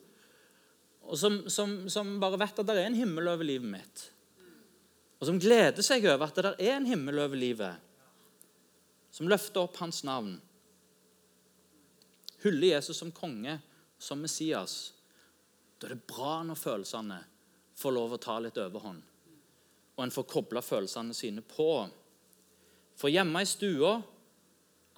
og 1.01 1.17
som, 1.19 1.37
som, 1.51 1.75
som 1.91 2.17
bare 2.21 2.39
vet 2.41 2.59
at 2.59 2.67
det 2.67 2.75
er 2.79 2.89
en 2.89 2.97
himmel 2.97 3.29
over 3.31 3.47
livet 3.47 3.71
mitt, 3.71 4.03
og 5.21 5.29
som 5.29 5.39
gleder 5.39 5.85
seg 5.85 6.07
over 6.09 6.27
at 6.27 6.39
det 6.39 6.53
er 6.57 6.75
en 6.75 6.89
himmel 6.89 7.21
over 7.23 7.39
livet, 7.39 7.77
som 9.11 9.29
løfter 9.29 9.63
opp 9.63 9.77
hans 9.83 10.01
navn, 10.07 10.33
hyller 12.41 12.73
Jesus 12.73 12.99
som 12.99 13.13
konge, 13.13 13.59
som 14.01 14.19
Messias, 14.23 14.93
da 15.77 15.87
er 15.87 15.95
det 15.95 16.09
bra 16.09 16.39
når 16.45 16.57
følelsene 16.57 17.19
får 17.77 17.95
lov 17.95 18.15
å 18.15 18.21
ta 18.21 18.37
litt 18.41 18.59
overhånd, 18.61 19.01
og 19.95 20.03
en 20.03 20.13
får 20.13 20.29
kobla 20.29 20.63
følelsene 20.65 21.15
sine 21.15 21.43
på. 21.45 21.69
For 22.97 23.13
hjemme 23.13 23.41
i 23.43 23.49
stua, 23.49 23.95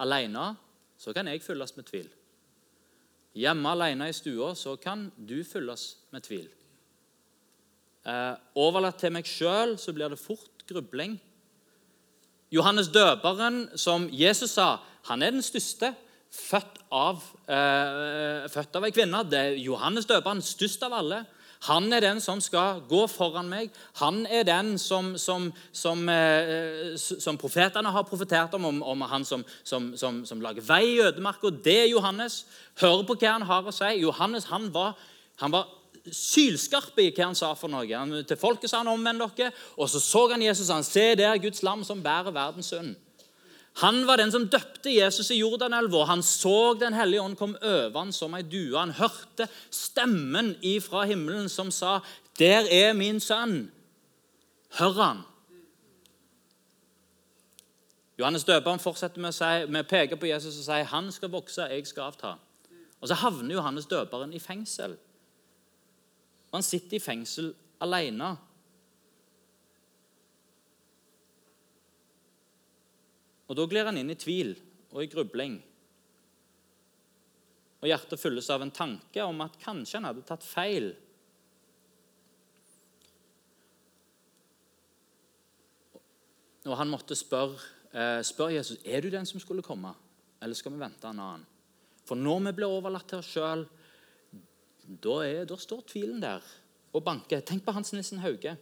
alene, 0.00 0.50
så 0.96 1.12
kan 1.16 1.28
jeg 1.28 1.42
fylles 1.44 1.74
med 1.76 1.88
tvil. 1.88 2.08
Hjemme 3.34 3.72
alene 3.74 4.08
i 4.08 4.14
stua 4.14 4.52
så 4.54 4.76
kan 4.78 5.08
du 5.18 5.40
fylles 5.46 5.96
med 6.14 6.22
tvil. 6.22 6.46
Eh, 8.04 8.34
overlatt 8.60 9.00
til 9.00 9.14
meg 9.14 9.26
sjøl 9.26 9.74
så 9.80 9.94
blir 9.96 10.12
det 10.12 10.20
fort 10.20 10.62
grubling. 10.68 11.16
Johannes 12.54 12.90
døperen, 12.94 13.64
som 13.80 14.06
Jesus 14.12 14.54
sa, 14.54 14.76
han 15.08 15.22
er 15.22 15.34
den 15.34 15.42
største. 15.42 15.94
Født 16.34 16.80
av, 16.92 17.22
eh, 17.48 18.46
av 18.46 18.84
ei 18.84 18.90
kvinne. 18.90 19.22
Det 19.30 19.38
er 19.38 19.58
Johannes 19.58 20.06
døperen, 20.06 20.42
størst 20.42 20.82
av 20.82 20.92
alle. 20.92 21.24
Han 21.64 21.92
er 21.92 22.02
den 22.04 22.20
som 22.20 22.40
skal 22.44 22.82
gå 22.88 23.06
foran 23.08 23.48
meg. 23.48 23.70
Han 24.00 24.26
er 24.26 24.44
den 24.44 24.74
som, 24.78 25.14
som, 25.18 25.46
som, 25.72 26.02
eh, 26.08 26.92
som 26.98 27.38
profetene 27.40 27.92
har 27.94 28.04
profetert 28.08 28.54
om, 28.54 28.66
om, 28.68 28.82
om 28.82 29.06
han 29.08 29.24
som, 29.24 29.44
lager 30.44 30.66
vei 30.66 30.82
i 30.96 31.00
ødemarka. 31.06 31.52
Det 31.64 31.78
er 31.86 31.92
Johannes. 31.92 32.42
Hør 32.80 33.06
på 33.08 33.16
hva 33.16 33.38
han 33.38 33.48
har 33.48 33.64
å 33.64 33.72
si. 33.72 33.94
Johannes 34.02 34.50
han 34.50 34.68
var, 34.74 34.98
han 35.40 35.54
var 35.54 35.70
sylskarp 36.12 36.98
i 37.00 37.08
hva 37.14 37.30
han 37.30 37.38
sa 37.38 37.54
for 37.56 37.72
noe. 37.72 37.88
Han, 37.88 38.20
til 38.28 38.40
folket 38.40 38.70
sa 38.70 38.82
han 38.82 38.92
'omvend 38.92 39.24
dere', 39.24 39.52
og 39.76 39.88
så 39.88 40.00
så 40.00 40.28
han 40.30 40.42
Jesus. 40.42 40.68
Han 40.68 40.84
se 40.84 41.14
der 41.14 41.38
Guds 41.38 41.62
lam 41.62 41.84
som 41.84 42.02
bærer 42.02 42.30
verdens 42.30 42.66
synd. 42.66 42.96
Han 43.82 44.06
var 44.06 44.16
den 44.16 44.30
som 44.30 44.46
døpte 44.46 44.92
Jesus 44.94 45.30
i 45.34 45.40
Jordanelva. 45.40 46.04
Han 46.04 46.22
så 46.22 46.74
Den 46.78 46.94
hellige 46.94 47.22
ånd 47.22 47.36
kom 47.36 47.56
over 47.62 47.98
han 47.98 48.12
som 48.12 48.34
ei 48.34 48.42
due. 48.42 48.78
Han 48.78 48.94
hørte 48.94 49.48
stemmen 49.70 50.54
ifra 50.62 51.04
himmelen 51.04 51.48
som 51.48 51.70
sa, 51.70 52.00
'Der 52.38 52.66
er 52.70 52.92
min 52.92 53.20
sønn'. 53.20 53.70
Hør 54.78 55.02
han. 55.02 55.22
Johannes 58.18 58.44
døperen 58.44 58.78
fortsetter 58.78 59.20
med 59.20 59.28
å 59.28 59.32
si, 59.32 59.82
peke 59.82 60.16
på 60.16 60.26
Jesus 60.26 60.58
og 60.58 60.64
si, 60.64 60.70
'Han 60.70 61.12
skal 61.12 61.30
vokse, 61.30 61.62
jeg 61.62 61.86
skal 61.86 62.02
avta'. 62.02 62.38
Og 63.00 63.08
Så 63.08 63.14
havner 63.14 63.54
Johannes 63.54 63.86
døperen 63.86 64.32
i 64.32 64.38
fengsel. 64.38 64.96
Han 66.54 66.62
sitter 66.62 66.96
i 66.96 67.00
fengsel 67.00 67.54
alene. 67.80 68.36
Og 73.48 73.56
Da 73.56 73.66
glir 73.68 73.84
han 73.84 73.98
inn 74.00 74.12
i 74.12 74.18
tvil 74.18 74.54
og 74.94 75.02
i 75.02 75.10
grubling. 75.10 75.58
Og 77.82 77.90
Hjertet 77.90 78.20
fylles 78.20 78.48
av 78.48 78.62
en 78.64 78.72
tanke 78.72 79.24
om 79.26 79.42
at 79.44 79.58
kanskje 79.60 79.98
han 79.98 80.08
hadde 80.08 80.24
tatt 80.24 80.46
feil. 80.46 80.94
Og 86.64 86.78
han 86.80 86.88
måtte 86.88 87.16
spørre, 87.18 87.60
eh, 87.92 88.22
spør 88.24 88.54
Jesus 88.54 88.78
er 88.84 89.02
du 89.02 89.10
den 89.10 89.26
som 89.26 89.40
skulle 89.40 89.62
komme, 89.62 89.94
eller 90.40 90.54
skal 90.54 90.72
vi 90.72 90.78
vente 90.80 91.04
en 91.04 91.20
annen. 91.20 91.46
For 92.06 92.16
når 92.16 92.46
vi 92.46 92.52
blir 92.52 92.72
overlatt 92.72 93.08
til 93.08 93.18
oss 93.18 93.32
sjøl, 93.32 93.66
da, 94.84 95.44
da, 95.44 95.56
står 95.56 95.84
tvilen 95.88 96.20
der 96.20 96.42
og 96.94 97.04
banker. 97.04 97.40
Tenk 97.40 97.64
på 97.64 97.72
Hans 97.72 97.92
Nissen 97.92 98.20
Hauge, 98.20 98.56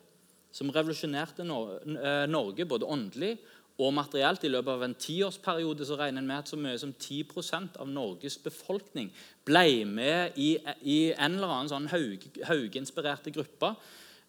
som 0.52 0.70
revolusjonerte 0.70 1.42
eh, 1.42 2.26
Norge 2.26 2.66
både 2.66 2.86
åndelig 2.86 3.38
og 3.82 3.94
materielt. 3.96 4.44
I 4.44 4.50
løpet 4.52 4.72
av 4.72 4.84
en 4.86 4.94
tiårsperiode 4.98 5.86
så 5.88 5.98
regner 6.00 6.22
en 6.22 6.28
med 6.28 6.42
at 6.42 6.52
så 6.52 6.58
mye 6.60 6.78
som 6.80 6.92
10% 6.94 7.80
av 7.82 7.90
Norges 7.90 8.38
befolkning 8.42 9.10
ble 9.46 9.84
med 9.88 10.38
i, 10.38 10.54
i 10.82 11.00
en 11.12 11.38
eller 11.38 11.56
annen 11.56 11.72
sånn 11.72 11.90
Haug-inspirerte 11.92 13.34
gruppe. 13.34 13.74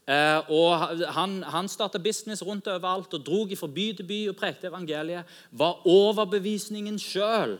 Eh, 0.03 0.49
og 0.51 1.05
Han, 1.15 1.37
han 1.47 1.69
starta 1.71 1.99
business 1.99 2.43
rundt 2.43 2.67
overalt 2.67 3.13
og 3.13 3.23
drog 3.23 3.53
fra 3.55 3.69
by 3.71 3.85
til 3.97 4.09
by 4.09 4.23
og 4.31 4.39
prekte 4.39 4.67
evangeliet. 4.71 5.29
Var 5.51 5.87
overbevisningen 5.87 6.99
sjøl. 6.99 7.59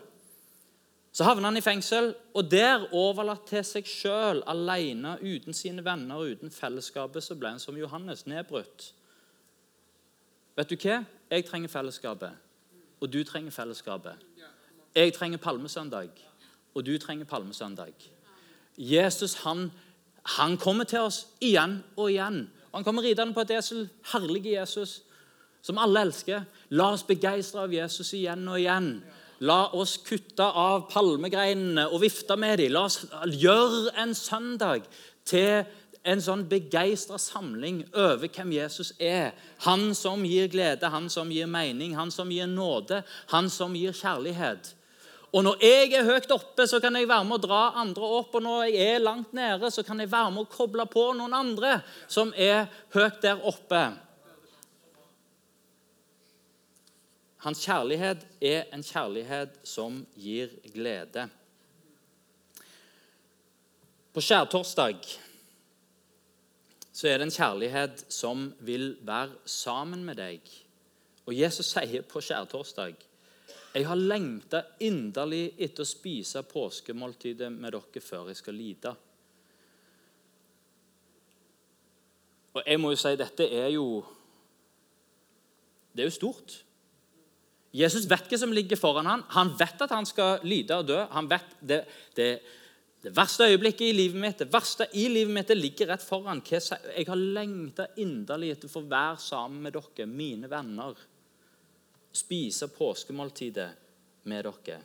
Så 1.13 1.27
havner 1.27 1.51
han 1.51 1.57
i 1.57 1.61
fengsel, 1.61 2.15
og 2.33 2.47
der, 2.49 2.87
overlatt 2.97 3.45
til 3.45 3.61
seg 3.61 3.85
sjøl, 3.85 4.39
alene, 4.49 5.13
uten 5.21 5.53
sine 5.53 5.83
venner, 5.85 6.23
uten 6.25 6.49
fellesskapet, 6.49 7.21
så 7.21 7.37
ble 7.37 7.51
han 7.53 7.61
som 7.61 7.77
Johannes, 7.77 8.25
nedbrutt. 8.25 8.87
Vet 10.57 10.73
du 10.73 10.75
hva? 10.81 11.03
Jeg 11.33 11.45
trenger 11.45 11.69
fellesskapet, 11.69 12.29
og 13.01 13.13
du 13.13 13.23
trenger 13.23 13.51
fellesskapet. 13.51 14.11
Jeg 14.95 15.13
trenger 15.13 15.37
palmesøndag, 15.37 16.09
og 16.75 16.85
du 16.85 16.97
trenger 16.97 17.25
palmesøndag. 17.25 17.93
Jesus 18.77 19.33
han, 19.33 19.71
han 20.37 20.57
kommer 20.57 20.83
til 20.83 20.99
oss 20.99 21.23
igjen 21.41 21.79
og 21.95 22.11
igjen. 22.11 22.51
Og 22.71 22.77
Han 22.77 22.83
kommer 22.83 23.01
ridende 23.01 23.33
på 23.33 23.41
et 23.41 23.51
esel. 23.57 23.89
Herlige 24.13 24.59
Jesus, 24.59 25.01
som 25.61 25.77
alle 25.77 26.01
elsker. 26.01 26.45
La 26.69 26.91
oss 26.93 27.03
begeistre 27.03 27.65
av 27.65 27.73
Jesus 27.73 28.13
igjen 28.13 28.47
og 28.47 28.59
igjen. 28.59 29.03
La 29.39 29.73
oss 29.73 29.97
kutte 30.05 30.45
av 30.45 30.85
palmegreinene 30.91 31.87
og 31.89 32.01
vifte 32.05 32.37
med 32.37 32.57
dem. 32.61 32.71
La 32.77 32.85
oss 32.85 33.07
gjøre 33.25 33.97
en 34.03 34.13
søndag 34.13 34.85
til 35.25 35.65
en 36.03 36.21
sånn 36.21 36.43
begeistra 36.51 37.17
samling 37.21 37.83
over 37.95 38.27
hvem 38.27 38.51
Jesus 38.57 38.91
er. 38.99 39.31
Han 39.63 39.93
som 39.95 40.25
gir 40.27 40.49
glede, 40.51 40.91
han 40.91 41.07
som 41.11 41.31
gir 41.31 41.47
mening, 41.47 41.95
han 41.95 42.11
som 42.11 42.31
gir 42.31 42.49
nåde, 42.51 43.01
han 43.31 43.49
som 43.49 43.75
gir 43.75 43.95
kjærlighet. 43.95 44.73
Og 45.33 45.43
Når 45.43 45.63
jeg 45.65 45.93
er 45.97 46.05
høyt 46.05 46.31
oppe, 46.31 46.67
så 46.69 46.77
kan 46.79 46.93
jeg 46.93 47.07
være 47.09 47.25
med 47.25 47.39
å 47.39 47.45
dra 47.47 47.61
andre 47.81 48.09
opp. 48.19 48.35
Og 48.37 48.43
når 48.45 48.67
jeg 48.67 48.91
er 48.93 48.99
langt 49.01 49.31
nede, 49.33 49.71
så 49.73 49.81
kan 49.81 49.99
jeg 49.99 50.11
være 50.11 50.29
med 50.31 50.45
å 50.45 50.51
koble 50.51 50.85
på 50.85 51.07
noen 51.17 51.33
andre 51.33 51.79
som 52.05 52.29
er 52.37 52.67
høyt 52.93 53.17
der 53.23 53.41
oppe. 53.41 53.81
Hans 57.43 57.63
kjærlighet 57.65 58.21
er 58.39 58.69
en 58.71 58.85
kjærlighet 58.85 59.57
som 59.67 60.03
gir 60.15 60.53
glede. 60.75 61.25
På 64.13 64.21
skjærtorsdag 64.21 65.01
så 66.93 67.09
er 67.09 67.17
det 67.17 67.27
en 67.27 67.33
kjærlighet 67.33 68.05
som 68.13 68.45
vil 68.61 68.93
være 69.01 69.39
sammen 69.49 70.03
med 70.05 70.19
deg. 70.21 70.53
Og 71.25 71.33
Jesus 71.33 71.71
sier 71.73 72.05
på 72.05 72.21
skjærtorsdag 72.21 73.09
jeg 73.73 73.87
har 73.89 73.97
lengta 73.97 74.59
inderlig 74.85 75.55
etter 75.57 75.81
å 75.81 75.89
spise 75.89 76.43
påskemåltidet 76.45 77.49
med 77.49 77.73
dere 77.73 78.01
før 78.05 78.29
jeg 78.29 78.37
skal 78.37 78.53
lide. 78.53 78.91
Og 82.53 82.61
jeg 82.61 82.81
må 82.81 82.91
jo 82.93 82.99
si 83.01 83.15
dette 83.17 83.47
er 83.49 83.71
jo 83.73 84.03
Det 85.93 86.01
er 86.01 86.09
jo 86.09 86.13
stort. 86.13 86.53
Jesus 87.73 88.05
vet 88.09 88.29
hva 88.29 88.37
som 88.37 88.53
ligger 88.53 88.77
foran 88.77 89.05
ham. 89.05 89.23
Han 89.33 89.51
vet 89.57 89.81
at 89.81 89.91
han 89.93 90.05
skal 90.09 90.41
lide 90.41 90.77
og 90.77 90.87
dø. 90.89 90.97
Han 91.13 91.29
vet 91.29 91.51
det, 91.61 91.83
det, 92.17 92.41
det 93.03 93.11
verste 93.11 93.49
øyeblikket 93.51 93.89
i 93.89 93.95
livet 93.95 94.21
mitt 94.21 94.39
det 94.39 94.47
verste 94.51 94.85
i 94.95 95.09
livet 95.11 95.33
mitt 95.35 95.49
det 95.51 95.57
ligger 95.59 95.89
rett 95.91 96.03
foran. 96.07 96.39
Jeg 96.47 97.07
har 97.09 97.19
lengta 97.19 97.89
inderlig 97.99 98.53
etter 98.53 98.69
å 98.69 98.75
få 98.77 98.83
være 98.87 99.19
sammen 99.19 99.65
med 99.65 99.75
dere, 99.75 100.07
mine 100.07 100.47
venner. 100.47 100.95
Spise 102.15 102.69
påskemåltidet 102.71 103.67
med 104.31 104.47
dere. 104.47 104.77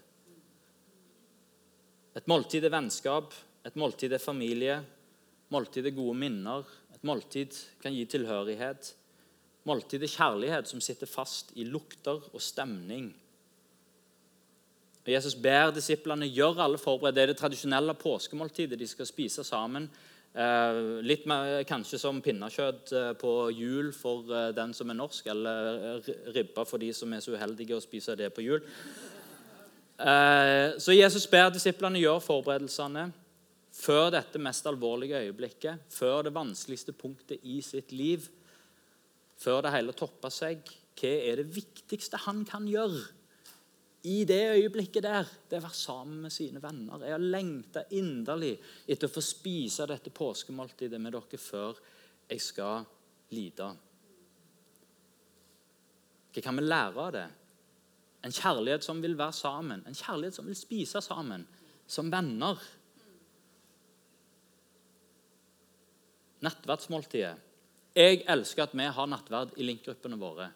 Et 2.18 2.26
måltid 2.26 2.66
er 2.66 2.74
vennskap, 2.74 3.36
et 3.62 3.78
måltid 3.78 4.16
er 4.16 4.22
familie, 4.22 4.80
måltid 5.54 5.86
er 5.86 5.94
gode 5.94 6.18
minner. 6.18 6.66
Et 6.98 7.04
måltid 7.06 7.54
kan 7.78 7.94
gi 7.94 8.02
tilhørighet. 8.10 8.94
Måltid 9.70 10.02
er 10.02 10.10
kjærlighet 10.10 10.66
som 10.66 10.82
sitter 10.82 11.06
fast 11.06 11.54
i 11.54 11.68
lukter 11.70 12.18
og 12.32 12.42
stemning. 12.42 13.12
Og 15.08 15.14
Jesus 15.14 15.38
ber 15.40 15.70
disiplene 15.72 16.26
gjøre 16.28 16.66
alle 16.66 16.76
forberedt. 16.76 17.14
Det 17.16 17.22
er 17.22 17.30
det 17.30 17.38
tradisjonelle 17.40 17.94
påskemåltidet. 17.96 18.76
De 18.76 18.86
skal 18.86 19.08
spise 19.08 19.40
sammen. 19.40 19.86
Eh, 20.36 20.80
litt 21.00 21.24
mer, 21.24 21.62
kanskje 21.64 21.96
som 21.96 22.20
pinnekjøtt 22.20 22.92
eh, 22.92 23.12
på 23.16 23.32
jul 23.56 23.88
for 23.96 24.28
eh, 24.28 24.50
den 24.52 24.74
som 24.76 24.92
er 24.92 24.98
norsk, 24.98 25.30
eller 25.32 26.04
ribba 26.36 26.66
for 26.68 26.76
de 26.82 26.92
som 26.92 27.16
er 27.16 27.24
så 27.24 27.32
uheldige 27.32 27.78
å 27.78 27.80
spise 27.80 28.18
det 28.20 28.28
på 28.36 28.44
jul. 28.44 28.60
Så 29.98 30.94
Jesus 30.94 31.24
ber 31.26 31.48
disiplene 31.50 31.98
gjøre 31.98 32.22
forberedelsene 32.22 33.08
før 33.74 34.12
dette 34.14 34.38
mest 34.38 34.68
alvorlige 34.70 35.24
øyeblikket, 35.24 35.88
før 35.90 36.28
det 36.28 36.36
vanskeligste 36.36 36.94
punktet 36.94 37.42
i 37.42 37.56
sitt 37.66 37.90
liv 37.90 38.28
før 39.42 39.64
det 39.64 39.72
hele 39.74 39.94
topper 39.96 40.30
seg. 40.30 40.70
Hva 40.98 41.10
er 41.32 41.40
det 41.40 41.48
viktigste 41.56 42.20
han 42.28 42.44
kan 42.46 42.68
gjøre 42.70 43.08
i 44.06 44.24
det 44.24 44.42
øyeblikket 44.54 45.02
der? 45.02 45.26
Det 45.50 45.58
å 45.58 45.64
være 45.64 45.74
sammen 45.76 46.20
med 46.26 46.32
sine 46.32 46.62
venner. 46.62 47.02
Jeg 47.02 47.16
har 47.16 47.24
lengta 47.24 47.82
inderlig 47.98 48.54
etter 48.86 49.08
å 49.08 49.14
få 49.14 49.22
spise 49.24 49.88
dette 49.90 50.12
påskemåltidet 50.14 51.00
med 51.02 51.16
dere 51.16 51.40
før 51.42 51.80
jeg 52.28 52.44
skal 52.44 52.86
lide. 53.34 53.72
Hva 56.32 56.44
kan 56.44 56.60
vi 56.60 56.66
lære 56.68 57.04
av 57.08 57.12
det? 57.16 57.26
En 58.28 58.34
kjærlighet 58.34 58.84
som 58.84 59.02
vil 59.02 59.16
være 59.18 59.34
sammen, 59.34 59.82
en 59.86 59.98
kjærlighet 59.98 60.38
som 60.38 60.46
vil 60.46 60.58
spise 60.58 61.02
sammen, 61.02 61.46
som 61.88 62.10
venner. 62.12 62.62
Nattverdsmåltidet 66.44 67.48
jeg 67.98 68.22
elsker 68.30 68.68
at 68.68 68.74
vi 68.78 68.86
har 68.94 69.08
nattverd 69.10 69.56
i 69.58 69.64
linkgruppene 69.66 70.18
våre. 70.20 70.48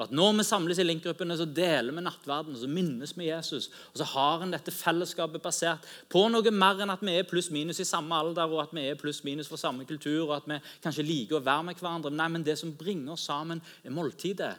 Og 0.00 0.06
at 0.06 0.14
Når 0.16 0.38
vi 0.38 0.44
samles 0.48 0.78
i 0.80 0.84
linkgruppene, 0.86 1.36
så 1.36 1.44
deler 1.44 1.92
vi 1.92 2.00
nattverden 2.00 2.54
og 2.56 2.62
så 2.62 2.68
minnes 2.72 3.12
vi 3.18 3.26
Jesus. 3.28 3.68
Og 3.92 4.00
så 4.00 4.06
har 4.14 4.40
en 4.40 4.54
dette 4.54 4.72
fellesskapet 4.72 5.42
basert 5.44 5.84
på 6.08 6.22
noe 6.32 6.54
mer 6.56 6.80
enn 6.80 6.94
at 6.94 7.04
vi 7.04 7.18
er 7.18 7.28
pluss-minus 7.28 7.82
i 7.84 7.88
samme 7.88 8.16
alder 8.16 8.48
og 8.48 8.62
at 8.64 8.72
vi 8.72 8.86
er 8.88 8.96
pluss-minus 8.96 9.50
for 9.50 9.60
samme 9.60 9.84
kultur 9.84 10.30
og 10.30 10.38
at 10.38 10.48
vi 10.48 10.56
kanskje 10.80 11.04
liker 11.04 11.36
å 11.36 11.44
være 11.44 11.68
med 11.68 11.84
hverandre. 11.84 12.14
Nei, 12.16 12.30
men 12.32 12.48
Det 12.48 12.56
som 12.56 12.72
bringer 12.72 13.12
oss 13.12 13.28
sammen, 13.28 13.60
er 13.84 13.92
måltidet 13.92 14.56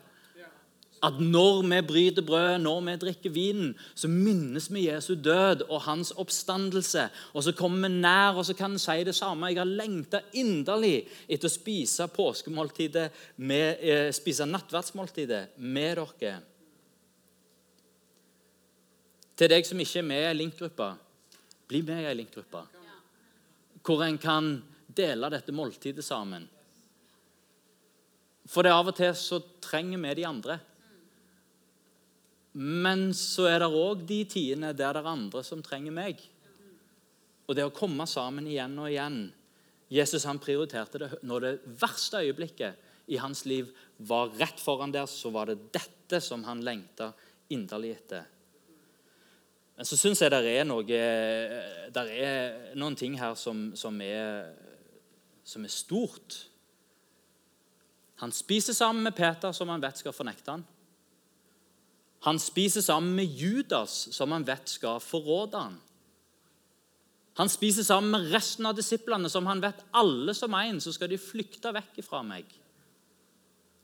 at 1.02 1.18
når 1.18 1.64
vi 1.66 1.80
bryter 1.82 2.22
brødet, 2.22 2.62
når 2.62 2.82
vi 2.86 2.96
drikker 3.02 3.34
vinen, 3.34 3.72
så 3.96 4.08
minnes 4.08 4.68
vi 4.74 4.86
Jesu 4.86 5.16
død 5.16 5.64
og 5.70 5.82
hans 5.82 6.12
oppstandelse. 6.12 7.08
Og 7.34 7.44
så 7.44 7.54
kommer 7.58 7.90
vi 7.90 8.02
nær 8.04 8.38
og 8.38 8.46
så 8.46 8.54
kan 8.54 8.76
en 8.76 8.80
si 8.80 9.04
det 9.04 9.16
samme. 9.18 9.50
Jeg 9.50 9.58
har 9.58 9.66
lengta 9.66 10.22
inderlig 10.38 11.08
etter 11.28 11.50
å 11.50 11.54
spise 11.54 12.06
påskemåltidet, 12.08 13.10
med, 13.38 13.82
eh, 13.82 14.12
spise 14.14 14.46
nattverdsmåltidet 14.46 15.58
med 15.58 15.98
dere. 15.98 16.42
Til 19.36 19.50
deg 19.50 19.66
som 19.66 19.80
ikke 19.80 20.00
er 20.00 20.06
med 20.06 20.22
i 20.22 20.28
ei 20.30 20.38
linkgruppe, 20.38 20.96
bli 21.68 21.82
med 21.82 22.04
i 22.04 22.06
ei 22.06 22.14
linkgruppe. 22.14 22.62
Hvor 23.82 24.04
en 24.06 24.18
kan 24.18 24.64
dele 24.88 25.30
dette 25.30 25.52
måltidet 25.52 26.04
sammen. 26.04 26.48
For 28.46 28.62
det 28.62 28.72
av 28.72 28.88
og 28.88 28.96
til 28.96 29.16
så 29.16 29.42
trenger 29.62 29.98
vi 29.98 30.14
de 30.14 30.28
andre. 30.28 30.60
Men 32.52 33.12
så 33.16 33.48
er 33.48 33.62
det 33.64 33.72
òg 33.72 34.04
de 34.08 34.24
tidene 34.28 34.74
der 34.76 34.98
det 34.98 35.04
er 35.04 35.14
andre 35.14 35.44
som 35.48 35.62
trenger 35.64 35.96
meg. 35.96 36.20
Og 37.48 37.56
det 37.56 37.68
å 37.68 37.76
komme 37.76 38.08
sammen 38.08 38.48
igjen 38.48 38.76
og 38.80 38.90
igjen 38.92 39.22
Jesus 39.92 40.24
han 40.28 40.40
prioriterte 40.40 41.00
det 41.02 41.10
når 41.28 41.44
det 41.44 41.54
verste 41.82 42.22
øyeblikket 42.24 43.12
i 43.12 43.18
hans 43.20 43.44
liv 43.50 43.72
var 44.08 44.32
rett 44.40 44.60
foran 44.62 44.94
der, 44.94 45.08
så 45.10 45.32
var 45.36 45.50
det 45.50 45.72
dette 45.76 46.22
som 46.24 46.46
han 46.48 46.64
lengta 46.64 47.10
inderlig 47.52 47.98
etter. 47.98 48.24
Men 49.76 49.88
så 49.88 49.98
syns 50.00 50.22
jeg 50.22 50.32
det 50.32 50.40
er, 50.46 50.64
noe, 50.68 50.86
det 50.86 52.06
er 52.22 52.76
noen 52.80 52.96
ting 52.96 53.18
her 53.20 53.36
som, 53.40 53.72
som, 53.76 53.98
er, 54.06 54.52
som 55.44 55.66
er 55.66 55.74
stort. 55.74 56.38
Han 58.22 58.32
spiser 58.36 58.78
sammen 58.78 59.04
med 59.08 59.18
Peter, 59.18 59.52
som 59.52 59.72
han 59.74 59.84
vet 59.84 60.00
skal 60.00 60.16
fornekte 60.16 60.56
han. 60.56 60.66
Han 62.28 62.40
spiser 62.40 62.84
sammen 62.86 63.16
med 63.18 63.26
Judas, 63.26 64.08
som 64.14 64.32
han 64.32 64.46
vet 64.46 64.70
skal 64.70 65.02
forråde 65.02 65.58
han. 65.58 65.80
Han 67.40 67.50
spiser 67.50 67.84
sammen 67.88 68.12
med 68.12 68.32
resten 68.34 68.68
av 68.70 68.76
disiplene, 68.78 69.30
som 69.32 69.48
han 69.50 69.62
vet 69.64 69.82
alle 69.98 70.36
som 70.38 70.54
en, 70.54 70.82
så 70.84 70.94
skal 70.94 71.10
de 71.10 71.18
flykte 71.22 71.72
vekk 71.74 72.02
fra 72.06 72.22
meg. 72.28 72.46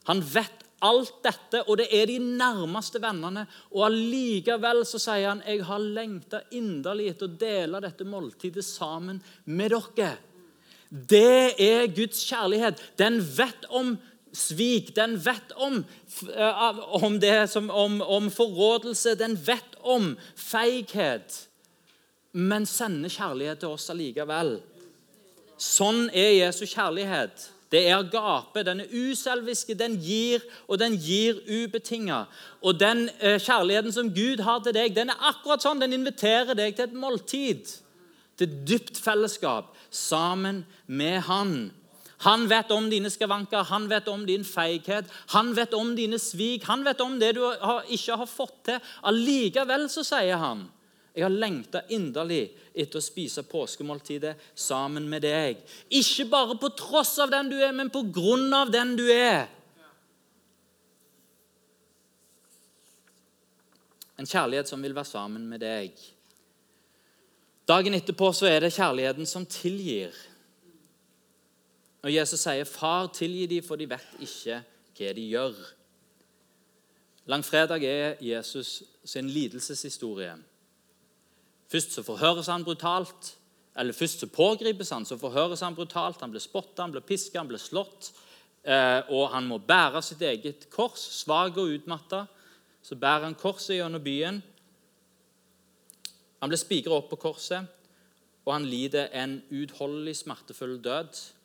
Han 0.08 0.22
vet 0.22 0.66
alt 0.86 1.16
dette, 1.26 1.64
og 1.66 1.80
det 1.80 1.88
er 1.96 2.06
de 2.10 2.20
nærmeste 2.22 3.02
vennene. 3.02 3.48
Og 3.74 3.88
allikevel 3.88 4.84
så 4.88 5.02
sier 5.02 5.32
han 5.32 5.42
jeg 5.48 5.66
har 5.66 5.82
lengta 5.82 6.44
inderlig 6.56 7.12
etter 7.14 7.30
å 7.30 7.40
dele 7.42 7.82
dette 7.84 8.08
måltidet 8.08 8.66
sammen 8.66 9.22
med 9.46 9.74
dere. 9.74 10.14
Det 10.88 11.58
er 11.60 11.90
Guds 11.92 12.22
kjærlighet. 12.30 12.80
Den 13.00 13.20
vet 13.20 13.66
om 13.76 13.96
svik. 14.38 14.94
Den 14.96 15.18
vet 15.26 15.52
om, 15.56 15.84
eh, 16.36 16.80
om, 17.04 17.20
som, 17.48 17.70
om, 17.70 18.02
om 18.02 18.32
forrådelse. 18.32 19.16
Den 19.16 19.38
vet 19.48 19.78
om 19.82 20.16
feighet. 20.36 21.44
Men 22.32 22.66
sender 22.66 23.10
kjærlighet 23.10 23.64
til 23.64 23.76
oss 23.76 23.90
allikevel. 23.90 24.58
Sånn 25.58 26.10
er 26.14 26.36
Jesu 26.38 26.68
kjærlighet. 26.70 27.50
Det 27.72 27.82
er 27.90 27.98
agape. 27.98 28.64
Den 28.64 28.84
er 28.84 28.94
uselviske, 28.94 29.76
den 29.76 29.98
gir, 30.00 30.44
og 30.68 30.80
den 30.80 30.96
gir 31.02 31.42
ubetinga. 31.50 32.24
Og 32.62 32.80
den 32.80 33.08
eh, 33.20 33.40
kjærligheten 33.42 33.92
som 33.96 34.14
Gud 34.14 34.44
har 34.46 34.62
til 34.64 34.76
deg, 34.78 34.96
den 34.96 35.12
er 35.12 35.28
akkurat 35.32 35.66
sånn. 35.66 35.82
Den 35.82 35.98
inviterer 35.98 36.56
deg 36.56 36.78
til 36.78 36.88
et 36.88 36.96
måltid. 36.96 37.74
Til 38.38 38.54
dypt 38.70 39.00
fellesskap 39.02 39.74
sammen 39.90 40.62
med 40.86 41.24
Han. 41.28 41.56
Han 42.26 42.48
vet 42.50 42.72
om 42.74 42.88
dine 42.90 43.12
skavanker, 43.14 43.68
han 43.70 43.86
vet 43.90 44.08
om 44.10 44.24
din 44.26 44.46
feighet, 44.46 45.06
han 45.36 45.52
vet 45.54 45.74
om 45.78 45.92
dine 45.96 46.18
svik. 46.20 46.64
Han 46.66 46.86
vet 46.86 47.02
om 47.02 47.20
det 47.22 47.36
du 47.38 47.44
ikke 47.94 48.18
har 48.18 48.30
fått 48.30 48.58
til. 48.72 48.82
Allikevel 49.06 49.86
så 49.92 50.06
sier 50.08 50.42
han 50.42 50.66
jeg 51.18 51.26
har 51.26 51.34
lengta 51.34 51.80
inderlig 51.90 52.44
etter 52.78 53.00
å 53.00 53.02
spise 53.02 53.42
påskemåltidet 53.50 54.36
sammen 54.54 55.08
med 55.10 55.24
deg. 55.26 55.64
Ikke 55.90 56.28
bare 56.30 56.54
på 56.62 56.70
tross 56.78 57.16
av 57.24 57.32
den 57.34 57.50
du 57.50 57.56
er, 57.58 57.72
men 57.74 57.90
på 57.90 58.04
grunn 58.14 58.54
av 58.54 58.70
den 58.70 58.92
du 59.00 59.08
er. 59.10 59.48
En 64.18 64.30
kjærlighet 64.30 64.70
som 64.70 64.86
vil 64.86 64.94
være 64.94 65.10
sammen 65.10 65.50
med 65.50 65.66
deg. 65.66 65.98
Dagen 67.66 67.98
etterpå 67.98 68.30
så 68.38 68.46
er 68.52 68.68
det 68.68 68.76
kjærligheten 68.78 69.26
som 69.26 69.50
tilgir. 69.50 70.14
Og 72.08 72.14
Jesus 72.14 72.40
sier, 72.40 72.64
'Far, 72.64 73.10
tilgi 73.14 73.46
dem, 73.46 73.64
for 73.64 73.76
de 73.76 73.90
vet 73.90 74.14
ikke 74.24 74.62
hva 74.96 75.10
de 75.14 75.24
gjør'. 75.28 75.58
Langfredag 77.26 77.84
er 77.84 78.16
Jesus 78.22 78.84
sin 79.06 79.30
lidelseshistorie. 79.30 80.38
Først 81.68 81.92
så 81.92 82.04
forhøres 82.04 82.48
han 82.48 82.64
brutalt. 82.64 83.38
Eller 83.76 83.94
først 83.94 84.20
så 84.20 84.28
pågripes 84.28 84.90
han, 84.90 85.06
så 85.06 85.18
forhøres 85.18 85.60
han 85.60 85.76
brutalt. 85.76 86.22
Han 86.22 86.32
blir 86.32 86.40
spotta, 86.40 86.82
han 86.82 86.92
blir 86.92 87.02
piska, 87.02 87.40
han 87.40 87.48
blir 87.48 87.60
slått. 87.60 88.14
Eh, 88.64 89.02
og 89.12 89.30
han 89.30 89.44
må 89.44 89.58
bære 89.58 90.02
sitt 90.02 90.22
eget 90.22 90.70
kors, 90.70 91.00
svak 91.00 91.58
og 91.58 91.76
utmatta. 91.76 92.26
Så 92.84 92.96
bærer 92.96 93.24
han 93.24 93.36
korset 93.36 93.76
gjennom 93.76 94.04
byen. 94.04 94.44
Han 96.40 96.50
blir 96.50 96.58
spigra 96.58 97.02
opp 97.02 97.10
på 97.10 97.16
korset, 97.16 97.68
og 98.46 98.54
han 98.54 98.66
lider 98.66 99.08
en 99.12 99.42
uutholdelig 99.52 100.16
smertefull 100.16 100.80
død. 100.80 101.37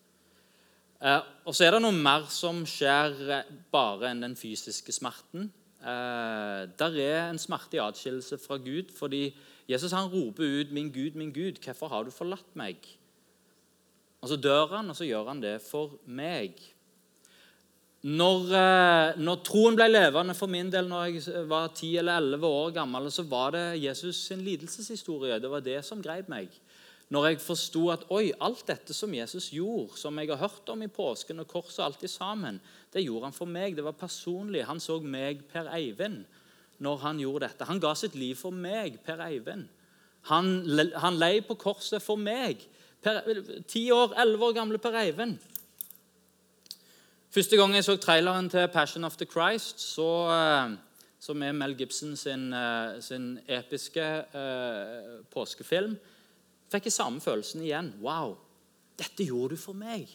Eh, 1.02 1.22
og 1.50 1.54
så 1.56 1.66
er 1.66 1.74
det 1.74 1.82
noe 1.82 1.94
mer 1.96 2.28
som 2.30 2.60
skjer 2.68 3.16
eh, 3.26 3.48
bare 3.74 4.12
enn 4.12 4.22
den 4.22 4.36
fysiske 4.38 4.94
smerten. 4.94 5.48
Eh, 5.82 6.60
der 6.78 6.98
er 7.02 7.24
en 7.24 7.40
smerte 7.42 7.80
i 7.80 7.82
atskillelse 7.82 8.38
fra 8.38 8.60
Gud, 8.62 8.92
fordi 8.94 9.32
Jesus 9.66 9.94
han 9.96 10.10
roper 10.12 10.60
ut 10.60 10.70
'Min 10.70 10.92
Gud, 10.94 11.16
min 11.18 11.32
Gud, 11.32 11.58
hvorfor 11.64 11.88
har 11.88 12.04
du 12.04 12.10
forlatt 12.10 12.54
meg?' 12.54 12.86
Og 14.22 14.28
Så 14.28 14.36
dør 14.36 14.76
han, 14.76 14.90
og 14.90 14.96
så 14.96 15.04
gjør 15.04 15.28
han 15.28 15.42
det 15.42 15.60
for 15.62 15.98
meg. 16.06 16.54
Når, 18.02 19.16
når 19.18 19.42
troen 19.42 19.74
ble 19.74 19.88
levende 19.88 20.34
for 20.34 20.46
min 20.46 20.70
del 20.70 20.86
når 20.88 21.04
jeg 21.04 21.48
var 21.48 21.68
10 21.74 21.96
eller 21.98 22.16
11 22.16 22.46
år 22.46 22.70
gammel, 22.70 23.10
så 23.10 23.22
var 23.22 23.50
det 23.50 23.82
Jesus 23.82 24.16
sin 24.26 24.40
lidelseshistorie. 24.40 25.40
Det 25.40 25.50
var 25.50 25.60
det 25.60 25.84
som 25.84 26.02
greip 26.02 26.28
meg 26.28 26.50
når 27.12 27.27
jeg 27.27 27.40
forsto 27.44 27.83
at 27.92 28.05
oi, 28.14 28.31
alt 28.40 28.64
dette 28.70 28.94
som 28.96 29.12
Jesus 29.12 29.51
gjorde, 29.53 29.98
som 30.01 30.16
jeg 30.18 30.31
har 30.31 30.40
hørt 30.40 30.70
om 30.72 30.85
i 30.85 30.88
påsken 30.88 31.42
og 31.42 31.51
korset 31.51 31.83
alltid 31.85 32.09
sammen, 32.09 32.61
det 32.94 33.05
gjorde 33.05 33.29
han 33.29 33.37
for 33.37 33.51
meg. 33.51 33.77
Det 33.77 33.85
var 33.85 33.98
personlig. 33.98 34.64
Han 34.64 34.81
så 34.81 34.96
meg, 35.05 35.42
Per 35.53 35.68
Eivind, 35.77 36.22
når 36.81 37.03
han 37.05 37.20
gjorde 37.20 37.48
dette. 37.51 37.68
Han 37.68 37.83
ga 37.83 37.92
sitt 37.98 38.16
liv 38.16 38.38
for 38.40 38.55
meg, 38.55 38.96
Per 39.05 39.20
Eivind. 39.27 39.66
Han, 40.31 40.53
han 41.03 41.18
lei 41.20 41.40
på 41.44 41.59
korset 41.61 42.01
for 42.01 42.16
meg. 42.16 42.62
Ti 43.68 43.83
år, 43.92 44.14
elleve 44.22 44.48
år 44.48 44.57
gamle 44.62 44.81
Per 44.81 44.96
Eivind. 45.03 45.37
Første 47.33 47.57
gang 47.57 47.75
jeg 47.75 47.85
så 47.85 47.96
traileren 47.96 48.48
til 48.48 48.68
'Passion 48.68 49.05
of 49.05 49.16
the 49.16 49.27
Christ', 49.27 49.81
så, 49.81 50.09
eh, 50.33 50.77
som 51.20 51.42
er 51.42 51.53
Mel 51.53 51.75
Gibson 51.77 52.16
sin, 52.16 52.53
eh, 52.53 53.01
sin 53.01 53.38
episke 53.48 54.25
eh, 54.35 55.25
påskefilm, 55.31 55.98
fikk 56.72 56.88
jeg 56.88 56.96
samme 56.96 57.22
følelsen 57.22 57.62
igjen. 57.64 57.92
Wow, 58.02 58.37
dette 59.00 59.26
gjorde 59.28 59.56
du 59.56 59.61
for 59.61 59.76
meg. 59.76 60.11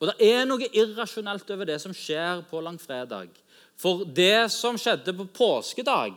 Og 0.00 0.08
Det 0.08 0.32
er 0.32 0.46
noe 0.48 0.68
irrasjonelt 0.72 1.50
over 1.52 1.68
det 1.68 1.76
som 1.82 1.92
skjer 1.92 2.44
på 2.48 2.60
langfredag. 2.64 3.28
For 3.80 4.04
det 4.04 4.48
som 4.52 4.78
skjedde 4.80 5.12
på 5.16 5.26
påskedag, 5.36 6.14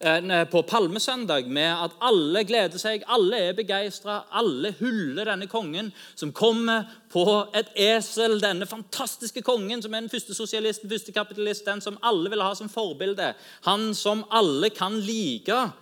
eh, 0.00 0.44
på 0.48 0.62
palmesøndag, 0.62 1.46
med 1.46 1.84
at 1.84 1.96
alle 2.00 2.44
gleder 2.44 2.78
seg, 2.80 3.04
alle 3.06 3.36
er 3.36 3.52
begeistra, 3.52 4.24
alle 4.32 4.72
hyller 4.78 5.28
denne 5.28 5.46
kongen 5.46 5.92
som 6.14 6.32
kommer 6.32 6.88
på 7.12 7.26
et 7.54 7.68
esel, 7.76 8.40
denne 8.40 8.66
fantastiske 8.66 9.42
kongen 9.42 9.82
som 9.82 9.94
er 9.94 10.00
den 10.00 10.12
første 10.12 10.34
sosialisten, 10.34 10.88
første 10.88 11.12
kapitalist, 11.12 11.66
den 11.66 11.80
som 11.80 11.98
alle 12.02 12.30
vil 12.30 12.40
ha 12.40 12.54
som 12.54 12.68
forbilde, 12.68 13.34
han 13.64 13.94
som 13.94 14.24
alle 14.30 14.70
kan 14.70 14.96
like 14.96 15.72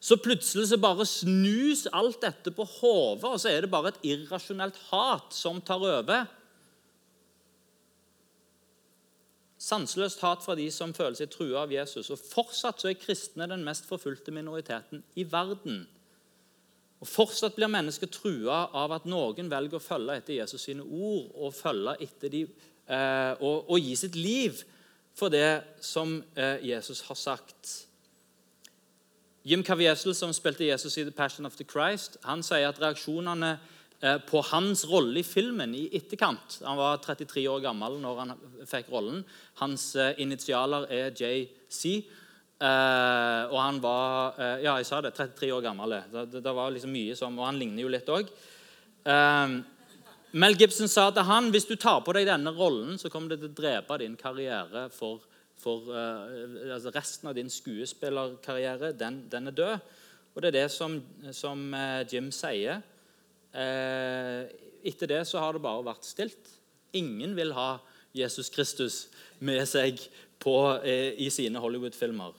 så 0.00 0.18
plutselig 0.20 0.68
så 0.68 0.78
bare 0.78 1.06
snus 1.08 1.86
alt 1.96 2.20
dette 2.22 2.52
på 2.54 2.66
hodet, 2.78 3.24
og 3.24 3.40
så 3.40 3.50
er 3.50 3.64
det 3.64 3.72
bare 3.72 3.94
et 3.94 4.02
irrasjonelt 4.12 4.76
hat 4.90 5.34
som 5.34 5.62
tar 5.64 5.82
over. 5.82 6.26
Sanseløst 9.66 10.20
hat 10.22 10.44
fra 10.44 10.54
de 10.54 10.68
som 10.70 10.92
føler 10.94 11.16
seg 11.18 11.32
trua 11.32 11.64
av 11.64 11.72
Jesus. 11.72 12.10
Og 12.12 12.20
Fortsatt 12.20 12.82
så 12.82 12.90
er 12.90 13.00
kristne 13.00 13.48
den 13.50 13.64
mest 13.66 13.88
forfulgte 13.88 14.34
minoriteten 14.34 15.02
i 15.16 15.24
verden. 15.26 15.86
Og 17.00 17.08
Fortsatt 17.08 17.56
blir 17.56 17.72
mennesker 17.72 18.10
trua 18.12 18.66
av 18.76 18.94
at 18.96 19.08
noen 19.08 19.50
velger 19.52 19.80
å 19.80 19.82
følge 19.82 20.20
etter 20.20 20.38
Jesus 20.38 20.68
sine 20.68 20.84
ord 20.84 21.32
og 21.34 21.56
følge 21.56 21.96
etter 22.06 22.32
de, 22.32 22.44
eh, 22.86 23.32
og, 23.40 23.66
og, 23.66 23.76
gi 23.80 23.96
sitt 23.98 24.16
liv 24.16 24.62
for 25.16 25.32
det 25.32 25.80
som 25.84 26.18
eh, 26.36 26.62
Jesus 26.64 27.02
har 27.08 27.18
sagt. 27.18 27.85
Jim 29.46 29.62
Caviezel, 29.62 30.14
som 30.14 30.32
spilte 30.34 30.66
Jesus 30.66 30.96
i 30.98 31.04
The 31.06 31.14
Passion 31.14 31.46
of 31.46 31.54
the 31.54 31.64
Christ, 31.64 32.16
han 32.26 32.40
sier 32.42 32.66
at 32.66 32.80
reaksjonene 32.82 33.52
eh, 34.00 34.16
på 34.26 34.40
hans 34.48 34.82
rolle 34.90 35.20
i 35.20 35.26
filmen 35.26 35.74
i 35.78 35.84
etterkant 35.94 36.58
Han 36.66 36.80
var 36.80 36.98
33 37.04 37.44
år 37.52 37.62
gammel 37.62 38.00
når 38.02 38.22
han 38.24 38.32
fikk 38.66 38.90
rollen. 38.90 39.22
Hans 39.60 39.92
eh, 39.94 40.18
initialer 40.24 40.88
er 40.90 41.14
JC. 41.14 42.02
Eh, 42.56 43.42
og 43.52 43.56
han 43.60 43.78
var 43.84 44.34
Ja, 44.64 44.74
jeg 44.80 44.88
sa 44.88 44.98
det. 45.04 45.14
33 45.14 45.52
år 45.54 45.62
gammel. 45.62 45.94
Det, 46.10 46.42
det 46.42 46.56
var 46.58 46.74
liksom 46.74 46.90
mye 46.96 47.14
som, 47.14 47.38
Og 47.38 47.46
han 47.46 47.62
ligner 47.62 47.86
jo 47.86 47.94
litt 47.94 48.10
òg. 48.10 48.34
Mel 50.36 50.58
Gibson 50.58 50.90
sa 50.90 51.06
til 51.14 51.24
han 51.30 51.52
hvis 51.54 51.70
du 51.70 51.76
tar 51.78 52.02
på 52.02 52.12
deg 52.18 52.26
denne 52.26 52.50
rollen, 52.50 52.98
så 52.98 53.12
kommer 53.12 53.30
det 53.30 53.44
til 53.44 53.52
å 53.52 53.58
drepe 53.62 54.02
din 54.02 54.18
karriere 54.18 54.88
for 54.90 55.22
for 55.60 55.88
uh, 55.88 56.74
altså 56.74 56.92
resten 56.94 57.30
av 57.30 57.36
din 57.36 57.50
skuespillerkarriere, 57.50 58.92
den, 58.98 59.24
den, 59.32 59.50
er 59.50 59.56
død. 59.56 59.90
Og 60.34 60.42
det 60.42 60.50
er 60.50 60.58
det 60.58 60.70
som, 60.74 60.98
som 61.32 61.66
uh, 61.74 62.04
Jim 62.12 62.30
sier. 62.34 62.82
Uh, 63.56 64.44
etter 64.86 65.10
det 65.10 65.22
så 65.26 65.40
har 65.42 65.56
det 65.56 65.64
bare 65.64 65.86
vært 65.86 66.06
stilt. 66.06 66.52
Ingen 66.96 67.34
vil 67.36 67.54
ha 67.56 67.76
Jesus 68.16 68.50
Kristus 68.52 69.06
med 69.44 69.64
seg 69.68 70.00
på, 70.40 70.54
i 70.84 71.26
sine 71.32 71.60
Hollywood-filmer. 71.60 72.36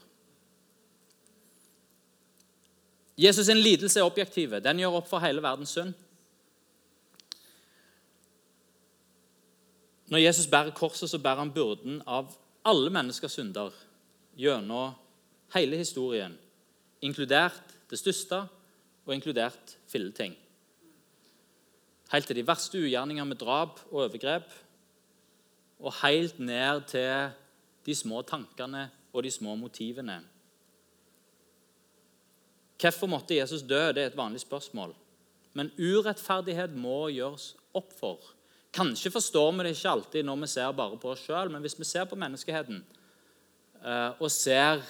Jesus' 3.17 3.49
sin 3.49 3.57
lidelse 3.57 3.99
er 3.99 4.05
objektivet. 4.05 4.63
Den 4.63 4.79
gjør 4.79 4.99
opp 4.99 5.07
for 5.09 5.21
hele 5.21 5.41
verdens 5.41 5.73
synd. 5.73 5.93
Når 10.07 10.21
Jesus 10.21 10.47
bærer 10.47 10.75
korset, 10.77 11.09
så 11.09 11.19
bærer 11.19 11.41
han 11.43 11.53
byrden 11.53 12.01
av 12.07 12.29
alle 12.67 12.91
menneskers 12.91 13.37
synder 13.37 13.75
gjennom 14.37 14.95
hele 15.55 15.79
historien, 15.79 16.35
inkludert 17.01 17.75
det 17.87 17.99
største 17.99 18.43
og 19.07 19.13
inkludert 19.15 19.77
filleting. 19.87 20.35
Helt 22.11 22.27
til 22.27 22.39
de 22.39 22.47
verste 22.47 22.79
ugjerninger 22.79 23.27
med 23.27 23.39
drap 23.39 23.79
og 23.89 24.03
overgrep, 24.03 24.47
og 25.79 25.93
helt 26.01 26.39
ned 26.39 26.87
til 26.89 27.35
de 27.85 27.95
små 27.95 28.21
tankene 28.27 28.87
og 29.13 29.23
de 29.23 29.31
små 29.31 29.55
motivene. 29.55 30.21
Hvorfor 32.77 33.09
måtte 33.09 33.37
Jesus 33.37 33.63
dø? 33.65 33.91
Det 33.93 34.03
er 34.03 34.11
et 34.11 34.17
vanlig 34.17 34.41
spørsmål. 34.43 34.93
Men 35.53 35.71
urettferdighet 35.79 36.75
må 36.77 37.07
gjøres 37.09 37.55
opp 37.73 37.93
for. 37.97 38.33
Kanskje 38.73 39.11
forstår 39.11 39.51
vi 39.51 39.65
det 39.65 39.73
ikke 39.75 39.89
alltid 39.89 40.25
når 40.27 40.41
vi 40.43 40.47
ser 40.51 40.71
bare 40.75 40.99
på 41.01 41.11
oss 41.13 41.25
sjøl, 41.25 41.51
men 41.51 41.63
hvis 41.63 41.77
vi 41.79 41.87
ser 41.87 42.05
på 42.05 42.19
menneskeheten 42.19 42.81
eh, 43.83 44.11
og 44.19 44.31
ser 44.31 44.83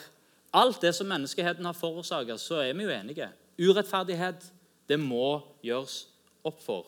alt 0.53 0.81
det 0.81 0.93
som 0.95 1.07
menneskeheten 1.07 1.65
har 1.65 1.77
forårsaka, 1.77 2.37
så 2.37 2.61
er 2.63 2.73
vi 2.73 2.87
jo 2.87 2.93
enige. 2.93 3.29
Urettferdighet, 3.59 4.51
det 4.89 4.99
må 4.99 5.41
gjøres 5.63 6.07
opp 6.47 6.61
for. 6.63 6.87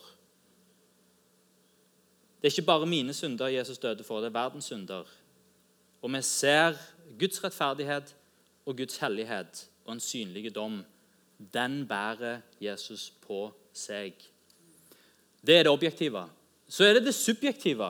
Det 2.39 2.47
er 2.47 2.54
ikke 2.54 2.69
bare 2.69 2.88
mine 2.88 3.13
synder 3.13 3.52
Jesus 3.52 3.78
døde 3.78 4.04
for, 4.04 4.21
det 4.21 4.32
er 4.32 4.38
verdens 4.39 4.71
synder. 4.71 5.04
Og 6.02 6.13
vi 6.13 6.21
ser 6.23 6.78
Guds 7.19 7.43
rettferdighet 7.43 8.15
og 8.65 8.78
Guds 8.78 8.97
hellighet 8.97 9.65
og 9.86 9.93
en 9.93 9.99
synlig 9.99 10.56
dom. 10.56 10.84
Den 11.54 11.88
bærer 11.88 12.39
Jesus 12.62 13.10
på 13.21 13.49
seg. 13.73 14.13
Det 15.45 15.58
er 15.58 15.63
det 15.63 15.71
objektive. 15.71 16.23
Så 16.69 16.86
er 16.86 16.97
det 16.97 17.08
det 17.10 17.15
subjektive. 17.17 17.89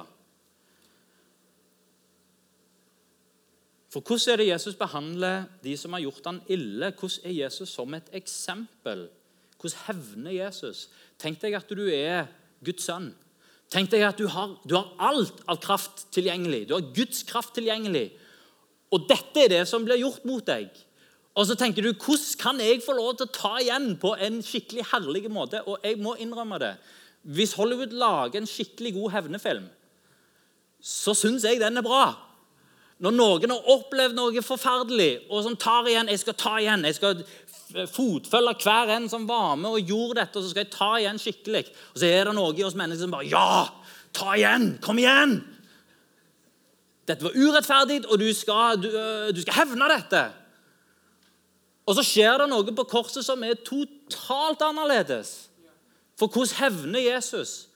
For 3.90 4.06
hvordan 4.06 4.34
er 4.34 4.38
det 4.38 4.50
Jesus 4.52 4.76
behandler 4.78 5.48
de 5.64 5.76
som 5.78 5.94
har 5.94 6.04
gjort 6.06 6.28
han 6.30 6.44
ille? 6.48 6.92
Hvordan 6.94 7.26
er 7.26 7.38
Jesus 7.44 7.74
som 7.74 7.94
et 7.98 8.12
eksempel? 8.14 9.08
Hvordan 9.60 9.82
hevner 9.88 10.32
Jesus? 10.32 10.88
Tenk 11.20 11.42
deg 11.42 11.58
at 11.58 11.74
du 11.74 11.88
er 11.90 12.30
Guds 12.64 12.86
sønn. 12.86 13.10
Tenk 13.70 13.92
deg 13.92 14.06
at 14.06 14.18
du 14.18 14.30
har, 14.32 14.56
du 14.66 14.78
har 14.78 14.94
alt 15.12 15.42
av 15.50 15.60
kraft 15.62 16.08
tilgjengelig. 16.16 16.68
Du 16.70 16.76
har 16.78 16.94
Guds 16.96 17.24
kraft 17.28 17.56
tilgjengelig. 17.58 18.08
Og 18.94 19.10
dette 19.10 19.44
er 19.44 19.52
det 19.52 19.66
som 19.70 19.84
blir 19.86 20.00
gjort 20.02 20.24
mot 20.26 20.46
deg. 20.46 20.70
Og 21.38 21.46
så 21.46 21.58
tenker 21.58 21.86
du 21.86 21.92
hvordan 21.92 22.40
kan 22.42 22.62
jeg 22.64 22.82
få 22.86 22.96
lov 22.98 23.18
til 23.18 23.28
å 23.28 23.36
ta 23.36 23.52
igjen 23.62 23.92
på 24.02 24.16
en 24.18 24.40
skikkelig 24.46 24.88
herlig 24.94 25.28
måte? 25.32 25.62
Og 25.66 25.86
jeg 25.86 26.00
må 26.02 26.16
innrømme 26.22 26.58
det. 26.62 26.74
Hvis 27.24 27.54
Hollywood 27.60 27.94
lager 27.96 28.40
en 28.40 28.48
skikkelig 28.48 28.94
god 28.96 29.12
hevnefilm, 29.18 29.68
så 30.80 31.14
syns 31.18 31.44
jeg 31.44 31.60
den 31.60 31.78
er 31.78 31.86
bra. 31.86 32.06
Når 33.00 33.16
noen 33.16 33.54
har 33.54 33.70
opplevd 33.72 34.16
noe 34.16 34.44
forferdelig 34.44 35.12
og 35.30 35.46
som 35.46 35.56
tar 35.56 35.88
igjen 35.88 36.10
Jeg 36.12 36.20
skal 36.20 36.36
ta 36.36 36.58
igjen. 36.60 36.84
Jeg 36.84 36.98
skal 36.98 37.22
fotfølge 37.88 38.56
hver 38.64 38.92
en 38.96 39.06
som 39.12 39.28
var 39.30 39.54
med 39.56 39.70
og 39.70 39.92
gjorde 39.92 40.20
dette, 40.20 40.40
og 40.40 40.44
så 40.44 40.52
skal 40.52 40.66
jeg 40.66 40.74
ta 40.74 40.90
igjen 40.98 41.22
skikkelig. 41.22 41.64
Og 41.94 42.02
så 42.02 42.10
er 42.10 42.28
det 42.28 42.36
noe 42.36 42.56
i 42.58 42.66
oss 42.68 42.78
mennesker 42.80 43.06
som 43.06 43.16
bare 43.16 43.30
Ja! 43.30 43.70
Ta 44.16 44.34
igjen! 44.36 44.72
Kom 44.84 45.00
igjen! 45.00 45.38
Dette 47.10 47.26
var 47.26 47.38
urettferdig, 47.38 48.04
og 48.10 48.20
du 48.22 48.28
skal, 48.38 48.78
du, 48.82 48.90
øh, 48.90 49.30
du 49.34 49.42
skal 49.42 49.62
hevne 49.64 49.90
dette. 49.90 50.24
Og 51.90 51.96
så 51.98 52.06
skjer 52.06 52.42
det 52.42 52.50
noe 52.52 52.76
på 52.78 52.86
korset 52.90 53.26
som 53.26 53.42
er 53.46 53.58
totalt 53.66 54.62
annerledes. 54.66 55.49
For 56.20 56.28
hvordan 56.28 56.58
hevner 56.60 57.00
Jesus? 57.00 57.70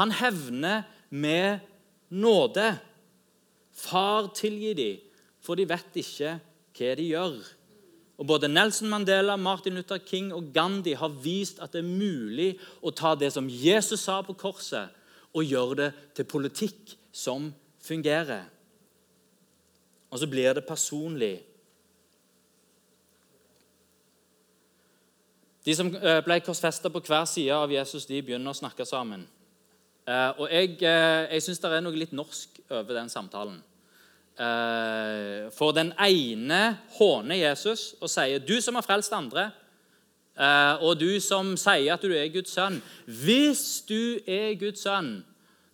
Han 0.00 0.10
hevner 0.10 0.82
med 1.10 1.58
nåde. 2.08 2.78
Far, 3.72 4.30
tilgi 4.34 4.74
dem, 4.74 5.00
for 5.40 5.56
de 5.56 5.68
vet 5.68 5.96
ikke 6.00 6.38
hva 6.76 6.94
de 6.96 7.08
gjør. 7.10 7.40
Og 8.20 8.26
Både 8.28 8.48
Nelson 8.48 8.90
Mandela, 8.92 9.36
Martin 9.36 9.78
Luther 9.78 9.98
King 10.04 10.32
og 10.36 10.50
Gandhi 10.52 10.92
har 10.92 11.12
vist 11.24 11.60
at 11.64 11.72
det 11.72 11.80
er 11.80 11.88
mulig 11.88 12.50
å 12.84 12.92
ta 12.92 13.14
det 13.16 13.30
som 13.32 13.48
Jesus 13.48 14.04
sa 14.04 14.20
på 14.24 14.36
korset, 14.36 14.92
og 15.30 15.46
gjøre 15.46 15.76
det 15.78 15.90
til 16.18 16.26
politikk 16.26 16.96
som 17.14 17.52
fungerer. 17.80 18.48
Og 20.10 20.18
så 20.18 20.26
blir 20.26 20.52
det 20.58 20.66
personlig. 20.66 21.38
De 25.64 25.74
som 25.76 25.90
eh, 25.92 26.20
ble 26.24 26.38
korsfesta 26.40 26.88
på 26.92 27.02
hver 27.04 27.26
side 27.28 27.52
av 27.52 27.72
Jesus, 27.72 28.06
de 28.08 28.22
begynner 28.24 28.52
å 28.52 28.56
snakke 28.56 28.86
sammen. 28.88 29.26
Eh, 30.08 30.30
og 30.40 30.46
Jeg, 30.48 30.78
eh, 30.80 31.26
jeg 31.34 31.44
syns 31.44 31.60
det 31.60 31.72
er 31.76 31.84
noe 31.84 32.00
litt 32.00 32.16
norsk 32.16 32.62
over 32.70 32.96
den 32.96 33.12
samtalen. 33.12 33.60
For 35.52 35.74
den 35.76 35.90
ene 36.00 36.60
håner 36.96 37.36
Jesus 37.36 37.94
og 38.00 38.08
sier, 38.08 38.38
'Du 38.38 38.62
som 38.62 38.74
har 38.74 38.82
frelst 38.86 39.12
andre', 39.12 39.50
og 40.80 40.98
du 40.98 41.20
som 41.20 41.56
sier 41.56 41.92
at 41.92 42.00
du 42.00 42.14
er 42.14 42.32
Guds 42.32 42.50
sønn 42.50 42.80
Hvis 43.04 43.84
du 43.84 44.16
er 44.26 44.54
Guds 44.54 44.80
sønn, 44.80 45.24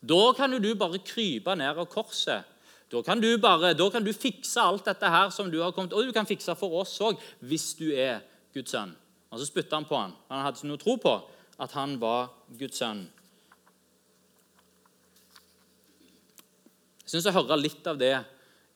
da 0.03 0.33
kan 0.33 0.51
du 0.51 0.75
bare 0.75 0.99
krype 0.99 1.55
ned 1.55 1.79
av 1.79 1.87
korset. 1.87 2.43
Da 2.91 3.03
kan, 3.03 3.21
du 3.21 3.39
bare, 3.39 3.73
da 3.75 3.89
kan 3.91 4.03
du 4.03 4.13
fikse 4.13 4.61
alt 4.61 4.85
dette 4.85 5.07
her 5.07 5.31
som 5.31 5.49
du 5.51 5.61
har 5.63 5.71
kommet 5.71 5.93
Og 5.93 6.03
du 6.03 6.13
kan 6.13 6.27
fikse 6.27 6.57
for 6.57 6.81
oss 6.81 7.01
òg, 7.01 7.21
hvis 7.39 7.75
du 7.79 7.93
er 7.95 8.19
Guds 8.53 8.71
sønn. 8.71 8.97
Og 9.31 9.39
Så 9.41 9.49
spytta 9.49 9.77
han 9.77 9.89
på 9.89 9.99
han. 9.99 10.15
Han 10.31 10.45
hadde 10.45 10.61
ikke 10.61 10.71
noe 10.71 10.83
tro 10.83 10.97
på 11.03 11.15
at 11.59 11.73
han 11.77 11.97
var 12.01 12.31
Guds 12.59 12.81
sønn. 12.83 13.07
Jeg 17.07 17.15
syns 17.15 17.29
jeg 17.29 17.37
hører 17.37 17.61
litt 17.61 17.87
av 17.87 17.99
det 18.01 18.15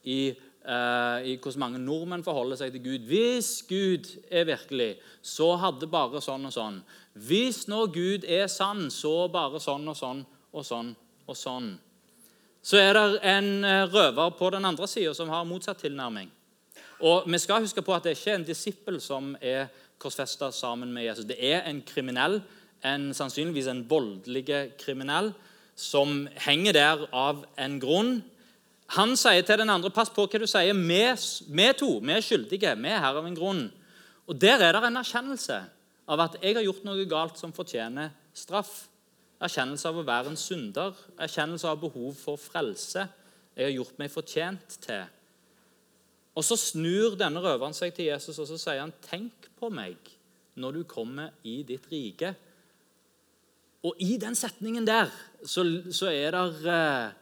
i, 0.06 0.30
uh, 0.62 1.18
i, 1.26 1.34
hvordan 1.42 1.64
mange 1.64 1.82
nordmenn 1.82 2.22
forholder 2.22 2.60
seg 2.60 2.74
til 2.74 2.84
Gud. 2.84 3.06
Hvis 3.10 3.50
Gud 3.66 4.06
er 4.30 4.46
virkelig, 4.48 4.92
så 5.22 5.56
hadde 5.58 5.90
bare 5.90 6.22
sånn 6.22 6.46
og 6.46 6.54
sånn. 6.54 6.78
Hvis 7.26 7.64
nå 7.68 7.84
Gud 7.90 8.24
er 8.24 8.46
sann, 8.46 8.86
så 8.94 9.26
bare 9.32 9.58
sånn 9.62 9.88
og 9.90 9.98
sånn 9.98 10.22
og 10.54 10.66
sånn 10.66 10.92
og 11.26 11.38
sånn. 11.38 11.72
Så 12.62 12.76
er 12.76 12.94
det 12.94 13.20
en 13.24 13.64
eh, 13.64 13.86
røver 13.88 14.34
på 14.36 14.50
den 14.52 14.66
andre 14.68 14.86
sida 14.90 15.14
som 15.16 15.30
har 15.32 15.46
motsatt 15.48 15.80
tilnærming. 15.80 16.28
Og 17.00 17.24
Vi 17.26 17.38
skal 17.40 17.64
huske 17.64 17.82
på 17.82 17.94
at 17.96 18.04
det 18.04 18.16
ikke 18.16 18.30
er 18.34 18.38
en 18.38 18.44
disippel 18.44 19.00
som 19.00 19.32
er 19.40 19.70
korsfesta 20.00 20.50
sammen 20.54 20.92
med 20.92 21.06
Jesus. 21.06 21.28
Det 21.28 21.38
er 21.38 21.62
en 21.68 21.82
kriminell, 21.86 22.40
en, 22.84 23.10
sannsynligvis 23.14 23.68
en 23.70 23.84
voldelig 23.90 24.44
kriminell, 24.80 25.32
som 25.76 26.26
henger 26.44 26.76
der 26.76 27.06
av 27.16 27.44
en 27.60 27.78
grunn. 27.80 28.18
Han 28.96 29.14
sier 29.16 29.42
til 29.46 29.60
den 29.60 29.70
andre 29.70 29.90
'pass 29.90 30.10
på 30.10 30.26
hva 30.26 30.38
du 30.38 30.46
sier'. 30.46 30.74
Vi, 30.74 31.72
to 31.78 32.00
vi 32.02 32.12
er 32.12 32.20
skyldige. 32.20 32.76
Vi 32.76 32.88
er 32.88 32.98
her 32.98 33.16
av 33.16 33.26
en 33.26 33.36
grunn. 33.36 33.72
Og 34.26 34.40
Der 34.40 34.58
er 34.58 34.72
det 34.72 34.84
en 34.84 34.96
erkjennelse 34.96 35.64
av 36.08 36.20
at 36.20 36.36
jeg 36.42 36.54
har 36.54 36.62
gjort 36.62 36.84
noe 36.84 37.04
galt 37.04 37.38
som 37.38 37.52
fortjener 37.52 38.10
straff. 38.34 38.88
Erkjennelse 39.40 39.88
av 39.88 39.96
å 39.96 40.06
være 40.06 40.30
en 40.30 40.36
synder. 40.36 40.92
Erkjennelse 41.18 41.68
av 41.68 41.80
behov 41.80 42.14
for 42.14 42.36
frelse. 42.36 43.08
Jeg 43.56 43.64
har 43.64 43.72
gjort 43.72 43.98
meg 43.98 44.10
fortjent 44.10 44.76
til. 44.82 45.04
Og 46.34 46.44
Så 46.44 46.56
snur 46.56 47.16
denne 47.18 47.40
røveren 47.42 47.74
seg 47.74 47.94
til 47.94 48.04
Jesus 48.06 48.38
og 48.38 48.46
så 48.46 48.58
sier 48.58 48.80
han, 48.80 48.92
'Tenk 49.02 49.50
på 49.58 49.68
meg 49.68 49.96
når 50.54 50.72
du 50.72 50.82
kommer 50.84 51.30
i 51.44 51.62
ditt 51.62 51.86
rike'. 51.92 52.34
Og 53.82 53.94
I 53.98 54.16
den 54.16 54.34
setningen 54.34 54.86
der 54.86 55.10
så, 55.44 55.82
så 55.90 56.06
er 56.06 56.30
det 56.30 57.14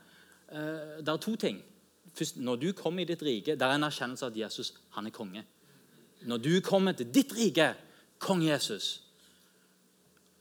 Eh, 0.48 1.04
er 1.06 1.16
to 1.16 1.36
ting. 1.36 1.62
Først, 2.14 2.36
når 2.36 2.56
du 2.56 2.72
kommer 2.72 3.02
i 3.02 3.04
ditt 3.04 3.22
rike, 3.22 3.56
der 3.56 3.66
er 3.66 3.76
en 3.76 3.84
erkjennelse 3.84 4.24
av 4.24 4.32
at 4.32 4.38
Jesus 4.38 4.72
han 4.90 5.06
er 5.06 5.10
konge. 5.10 5.44
Når 6.22 6.38
du 6.38 6.60
kommer 6.64 6.92
til 6.92 7.12
ditt 7.14 7.32
rike, 7.36 7.74
kong 8.18 8.42
Jesus. 8.42 9.02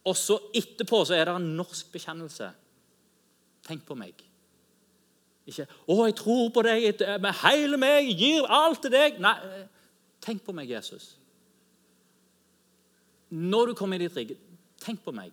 Og 0.06 0.16
så 0.16 0.40
etterpå 0.56 1.04
så 1.06 1.14
er 1.14 1.26
det 1.26 1.36
en 1.36 1.52
norsk 1.58 1.92
bekjennelse. 1.92 2.50
Tenk 3.68 3.84
på 3.86 3.96
meg. 4.00 4.24
Ikke 5.48 5.68
'Å, 5.88 6.06
jeg 6.06 6.16
tror 6.16 6.50
på 6.50 6.62
deg 6.62 7.00
med 7.22 7.34
hele 7.44 7.78
meg, 7.78 8.10
jeg 8.10 8.18
gir 8.18 8.48
alt 8.50 8.82
til 8.82 8.92
deg.' 8.92 9.20
Nei, 9.20 9.32
eh, 9.32 9.68
tenk 10.22 10.44
på 10.44 10.52
meg, 10.52 10.70
Jesus. 10.70 11.16
Når 13.30 13.66
du 13.66 13.74
kommer 13.74 13.96
i 13.96 14.08
ditt 14.08 14.18
rike, 14.18 14.38
tenk 14.80 15.04
på 15.04 15.12
meg. 15.12 15.32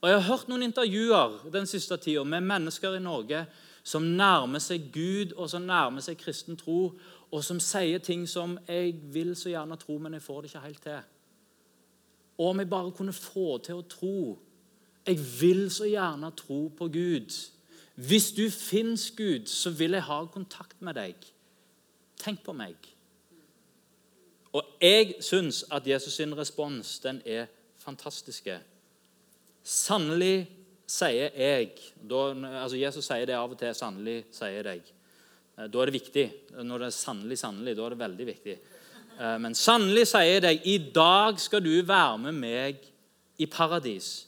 Og 0.00 0.08
Jeg 0.08 0.20
har 0.20 0.36
hørt 0.36 0.48
noen 0.48 0.62
intervjuer 0.62 1.50
den 1.52 1.66
siste 1.66 1.96
tida 1.96 2.24
med 2.24 2.42
mennesker 2.42 2.94
i 2.94 3.00
Norge 3.00 3.46
som 3.84 4.02
nærmer 4.02 4.58
seg 4.58 4.92
Gud 4.92 5.32
og 5.32 5.50
som 5.50 5.62
nærmer 5.62 6.00
seg 6.00 6.18
kristen 6.18 6.56
tro, 6.56 6.92
og 7.30 7.44
som 7.44 7.60
sier 7.60 7.98
ting 7.98 8.26
som 8.28 8.58
'Jeg 8.68 8.94
vil 9.12 9.36
så 9.36 9.48
gjerne 9.48 9.76
tro, 9.76 9.98
men 9.98 10.12
jeg 10.12 10.22
får 10.22 10.40
det 10.40 10.50
ikke 10.50 10.66
helt 10.66 10.84
til'. 10.86 11.02
Og 12.38 12.48
om 12.48 12.58
jeg 12.58 12.70
bare 12.70 12.92
kunne 12.92 13.12
få 13.12 13.58
til 13.58 13.74
å 13.74 13.88
tro. 13.88 14.38
Jeg 15.06 15.18
vil 15.40 15.70
så 15.70 15.84
gjerne 15.84 16.30
tro 16.36 16.68
på 16.68 16.88
Gud. 16.88 17.30
Hvis 17.94 18.32
du 18.32 18.50
finnes 18.50 19.10
Gud, 19.16 19.46
så 19.46 19.70
vil 19.70 19.94
jeg 19.94 20.02
ha 20.02 20.24
kontakt 20.26 20.82
med 20.82 20.96
deg. 20.98 21.14
Tenk 22.18 22.42
på 22.42 22.54
meg. 22.56 22.74
Og 24.54 24.76
jeg 24.82 25.14
syns 25.22 25.64
at 25.74 25.86
Jesus' 25.86 26.16
sin 26.16 26.34
respons 26.38 26.98
den 27.02 27.22
er 27.26 27.46
fantastiske. 27.78 28.58
Sannelig 29.62 30.48
sier 30.86 31.30
jeg 31.34 31.70
da, 32.02 32.26
altså 32.62 32.78
Jesus 32.78 33.06
sier 33.06 33.26
det 33.26 33.38
av 33.38 33.54
og 33.54 33.58
til. 33.58 33.74
Sannelig 33.74 34.18
sier 34.34 34.66
deg. 34.66 34.82
Eh, 35.58 35.66
da 35.70 35.80
er 35.80 35.90
det 35.90 35.96
viktig. 35.98 36.26
Når 36.62 36.82
det 36.82 36.90
er 36.90 36.96
sannelig, 36.98 37.38
sannelig, 37.38 37.76
da 37.76 37.86
er 37.86 37.94
det 37.94 38.02
veldig 38.02 38.26
viktig. 38.30 38.58
Eh, 39.20 39.38
men 39.42 39.54
sannelig 39.58 40.08
sier 40.10 40.36
jeg 40.36 40.44
deg, 40.44 40.66
i 40.66 40.76
dag 40.94 41.40
skal 41.40 41.64
du 41.64 41.72
være 41.86 42.18
med 42.26 42.38
meg 42.42 42.84
i 43.38 43.50
paradis. 43.50 44.26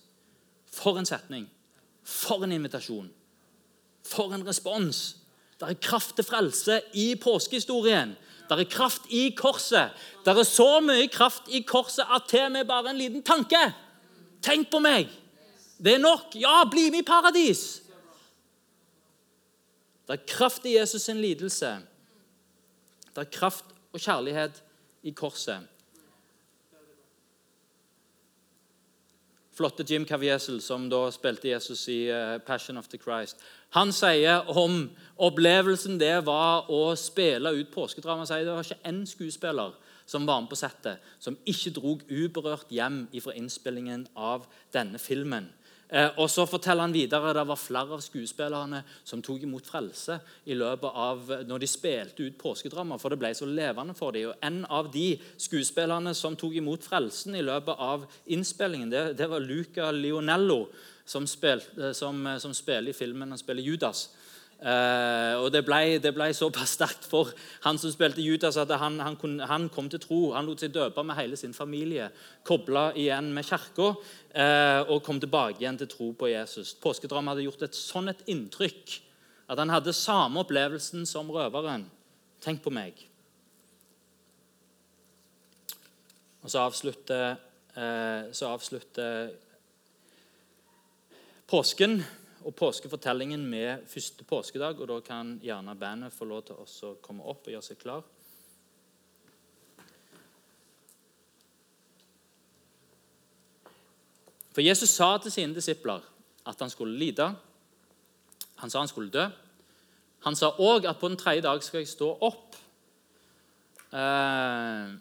For 0.70 0.98
en 0.98 1.08
setning. 1.08 1.46
For 2.06 2.44
en 2.44 2.54
invitasjon. 2.54 3.10
For 4.06 4.34
en 4.34 4.46
respons. 4.46 5.16
Det 5.60 5.68
er 5.68 5.80
kraft 5.80 6.16
til 6.16 6.24
frelse 6.24 6.80
i 6.94 7.14
påskehistorien. 7.20 8.14
Det 8.48 8.60
er 8.60 8.70
kraft 8.70 9.08
i 9.10 9.30
korset. 9.36 9.90
Det 10.24 10.32
er 10.32 10.46
så 10.46 10.80
mye 10.84 11.08
kraft 11.10 11.48
i 11.48 11.64
korset 11.66 12.06
at 12.14 12.28
til 12.30 12.52
med 12.52 12.68
bare 12.68 12.90
en 12.90 13.00
liten 13.00 13.22
tanke 13.22 13.72
Tenk 14.46 14.68
på 14.70 14.78
meg! 14.78 15.08
Det 15.82 15.96
er 15.96 15.98
nok. 15.98 16.36
Ja, 16.38 16.60
bli 16.70 16.90
med 16.90 17.02
i 17.02 17.06
paradis! 17.06 17.82
Det 20.06 20.14
er 20.14 20.26
kraft 20.28 20.66
i 20.68 20.76
Jesus' 20.76 21.02
sin 21.02 21.18
lidelse. 21.18 21.72
Det 23.10 23.24
er 23.24 23.30
kraft 23.32 23.64
og 23.92 24.00
kjærlighet 24.00 24.62
i 25.02 25.10
korset. 25.10 25.66
Flotte 29.56 29.84
Jim 29.88 30.04
Caviezel, 30.04 30.60
som 30.60 30.90
da 30.92 31.06
spilte 31.14 31.48
Jesus 31.48 31.86
i 31.88 32.10
uh, 32.12 32.36
Passion 32.44 32.76
of 32.76 32.90
the 32.92 32.98
Christ. 33.00 33.40
Han 33.72 33.92
sier 33.92 34.44
om 34.52 34.90
opplevelsen 35.16 35.96
det 36.00 36.18
var 36.26 36.68
å 36.68 36.90
spille 37.00 37.54
ut 37.56 37.72
påskedrama. 37.72 38.26
Han 38.26 38.28
sier 38.28 38.44
det 38.44 38.52
var 38.52 38.68
ikke 38.68 38.92
én 38.92 39.02
skuespiller 39.08 39.72
som 40.06 40.26
var 40.28 40.42
med 40.44 40.50
på 40.52 40.58
settet, 40.60 41.00
som 41.18 41.38
ikke 41.48 41.72
drog 41.74 42.04
uberørt 42.12 42.70
hjem 42.70 43.06
fra 43.16 43.34
innspillingen 43.34 44.06
av 44.14 44.44
denne 44.76 45.00
filmen. 45.02 45.48
Eh, 45.88 46.08
og 46.18 46.26
så 46.30 46.42
forteller 46.50 46.82
han 46.82 46.94
videre 46.94 47.30
at 47.30 47.36
det 47.38 47.44
var 47.46 47.60
flere 47.60 47.94
av 47.94 48.02
skuespillerne 48.02 48.80
som 49.06 49.20
tok 49.22 49.44
imot 49.46 49.68
frelse 49.70 50.18
i 50.50 50.56
løpet 50.58 50.98
av, 50.98 51.30
når 51.46 51.62
de 51.62 51.68
spilte 51.70 52.26
ut 52.26 52.38
påskedrama, 52.40 52.98
for 52.98 53.14
det 53.14 53.20
ble 53.22 53.30
så 53.38 53.46
levende 53.46 53.94
for 53.94 54.16
dem. 54.16 54.32
Og 54.32 54.42
En 54.42 54.64
av 54.66 54.90
de 54.92 55.12
skuespillerne 55.38 56.14
som 56.14 56.34
tok 56.36 56.58
imot 56.58 56.82
frelsen 56.82 57.38
i 57.38 57.46
løpet 57.46 57.78
av 57.78 58.08
innspillingen, 58.26 58.90
det, 58.90 59.06
det 59.18 59.30
var 59.30 59.44
Luca 59.44 59.92
Lionello, 59.94 60.64
som, 61.06 61.26
spil, 61.26 61.62
eh, 61.78 61.92
som, 61.94 62.26
eh, 62.26 62.38
som 62.38 62.54
spiller 62.54 62.90
i 62.90 62.96
filmen 62.96 63.30
han 63.30 63.38
spiller 63.38 63.62
Judas. 63.62 64.08
Eh, 64.56 65.34
og 65.36 65.50
det 65.52 65.60
ble, 65.66 65.98
det 66.00 66.14
ble, 66.16 66.30
såpass 66.32 66.78
sterkt 66.78 67.04
for 67.04 67.28
han 67.66 67.76
som 67.76 67.92
spilte 67.92 68.24
Judas, 68.24 68.56
at 68.56 68.70
han, 68.80 68.96
han, 69.04 69.18
kun, 69.20 69.36
han, 69.44 69.68
kom 69.68 69.90
til 69.92 70.00
tro. 70.00 70.20
Han 70.32 70.48
lot 70.48 70.64
seg 70.64 70.72
døpe 70.72 71.04
med 71.04 71.18
hele 71.18 71.36
sin 71.36 71.52
familie, 71.54 72.08
kobla 72.46 72.88
igjen 72.96 73.34
med 73.36 73.44
kirka 73.44 73.92
og 74.36 74.98
kom 75.00 75.16
tilbake 75.22 75.62
igjen 75.62 75.78
til 75.80 75.88
tro 75.88 76.10
på 76.12 76.28
Jesus. 76.28 76.74
Påskedrømmen 76.82 77.30
hadde 77.32 77.46
gjort 77.46 77.62
et 77.64 77.78
sånn 77.78 78.10
et 78.12 78.24
inntrykk 78.28 78.98
at 79.48 79.60
han 79.62 79.70
hadde 79.70 79.94
samme 79.94 80.42
opplevelsen 80.42 81.06
som 81.08 81.30
røveren. 81.32 81.86
Tenk 82.42 82.62
på 82.64 82.72
meg. 82.74 82.98
Og 86.42 86.50
så 86.52 86.62
avslutter, 86.62 87.38
uh, 87.74 88.28
så 88.34 88.52
avslutter 88.52 89.32
påsken 91.50 92.00
og 92.46 92.54
påskefortellingen 92.58 93.42
med 93.50 93.86
første 93.90 94.26
påskedag. 94.26 94.80
og 94.80 94.88
Da 94.88 95.00
kan 95.00 95.38
gjerne 95.42 95.74
bandet 95.78 96.14
få 96.14 96.24
lov 96.24 96.44
til 96.46 96.58
å 96.62 96.94
komme 97.02 97.26
opp 97.26 97.46
og 97.46 97.54
gjøre 97.54 97.66
seg 97.66 97.80
klar. 97.82 98.04
For 104.56 104.64
Jesus 104.64 104.94
sa 104.96 105.18
til 105.20 105.34
sine 105.34 105.52
disipler 105.52 106.00
at 106.48 106.62
han 106.64 106.70
skulle 106.72 106.96
lide. 106.96 107.26
Han 108.62 108.70
sa 108.72 108.80
han 108.80 108.88
skulle 108.88 109.12
dø. 109.12 109.26
Han 110.24 110.36
sa 110.38 110.48
òg 110.56 110.86
at 110.88 110.96
på 110.96 111.10
den 111.10 111.18
tredje 111.20 111.42
dag 111.44 111.60
skal 111.60 111.82
jeg 111.82 111.90
stå 111.90 112.06
opp. 112.24 112.56
Eh, 113.92 114.94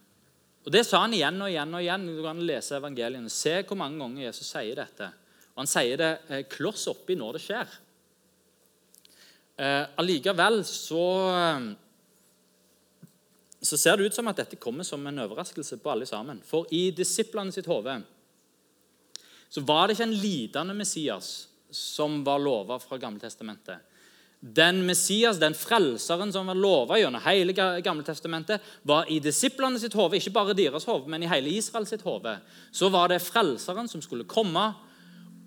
og 0.65 0.73
Det 0.75 0.81
sa 0.83 1.05
han 1.05 1.15
igjen 1.15 1.39
og 1.39 1.47
igjen. 1.47 1.71
og 1.73 1.85
igjen. 1.85 2.07
Du 2.17 2.19
kan 2.25 2.41
lese 2.43 2.75
evangeliene. 2.75 3.31
Se 3.31 3.61
hvor 3.63 3.79
mange 3.79 4.01
ganger 4.03 4.25
Jesus 4.25 4.49
sier 4.51 4.75
dette. 4.75 5.07
Og 5.55 5.63
Han 5.63 5.71
sier 5.71 6.03
det 6.03 6.11
eh, 6.27 6.43
kloss 6.51 6.87
oppi 6.91 7.15
når 7.15 7.37
det 7.37 7.43
skjer. 7.45 7.77
Eh, 9.55 9.85
allikevel 10.03 10.65
så, 10.67 11.05
så 13.61 13.79
ser 13.79 13.95
det 13.95 14.09
ut 14.09 14.19
som 14.19 14.27
at 14.27 14.43
dette 14.43 14.59
kommer 14.59 14.83
som 14.83 15.07
en 15.07 15.23
overraskelse 15.23 15.79
på 15.79 15.95
alle 15.95 16.09
sammen. 16.11 16.43
For 16.43 16.67
i 16.75 16.89
disiplene 16.91 17.55
sitt 17.55 17.71
hode 17.71 18.01
så 19.49 19.63
var 19.65 19.87
det 19.87 19.95
ikke 19.95 20.07
en 20.09 20.21
lidende 20.21 20.77
Messias 20.77 21.33
som 21.71 22.23
var 22.23 22.39
lova 22.39 22.79
fra 22.79 22.97
Gammeltestamentet. 22.97 23.83
Den 24.39 24.83
Messias, 24.85 25.39
den 25.41 25.55
frelseren 25.57 26.29
som 26.33 26.47
var 26.47 26.57
lova 26.59 26.99
gjennom 26.99 27.23
hele 27.25 27.55
Gammeltestamentet, 27.81 28.61
var 28.83 29.09
i 29.09 29.17
disiplene 29.23 29.79
sitt 29.81 29.95
hode, 29.97 30.19
ikke 30.19 30.35
bare 30.35 30.57
deres 30.57 30.85
hode, 30.85 31.09
men 31.09 31.23
i 31.23 31.29
hele 31.31 31.49
Israel 31.55 31.87
sitt 31.89 32.03
hode. 32.05 32.35
Så 32.71 32.91
var 32.93 33.09
det 33.09 33.23
frelseren 33.25 33.89
som 33.89 34.03
skulle 34.05 34.27
komme 34.29 34.67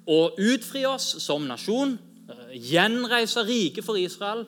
og 0.09 0.41
utfri 0.41 0.83
oss 0.89 1.13
som 1.23 1.47
nasjon, 1.47 1.99
eh, 2.29 2.57
gjenreise 2.73 3.45
riket 3.47 3.85
for 3.85 4.01
Israel 4.01 4.47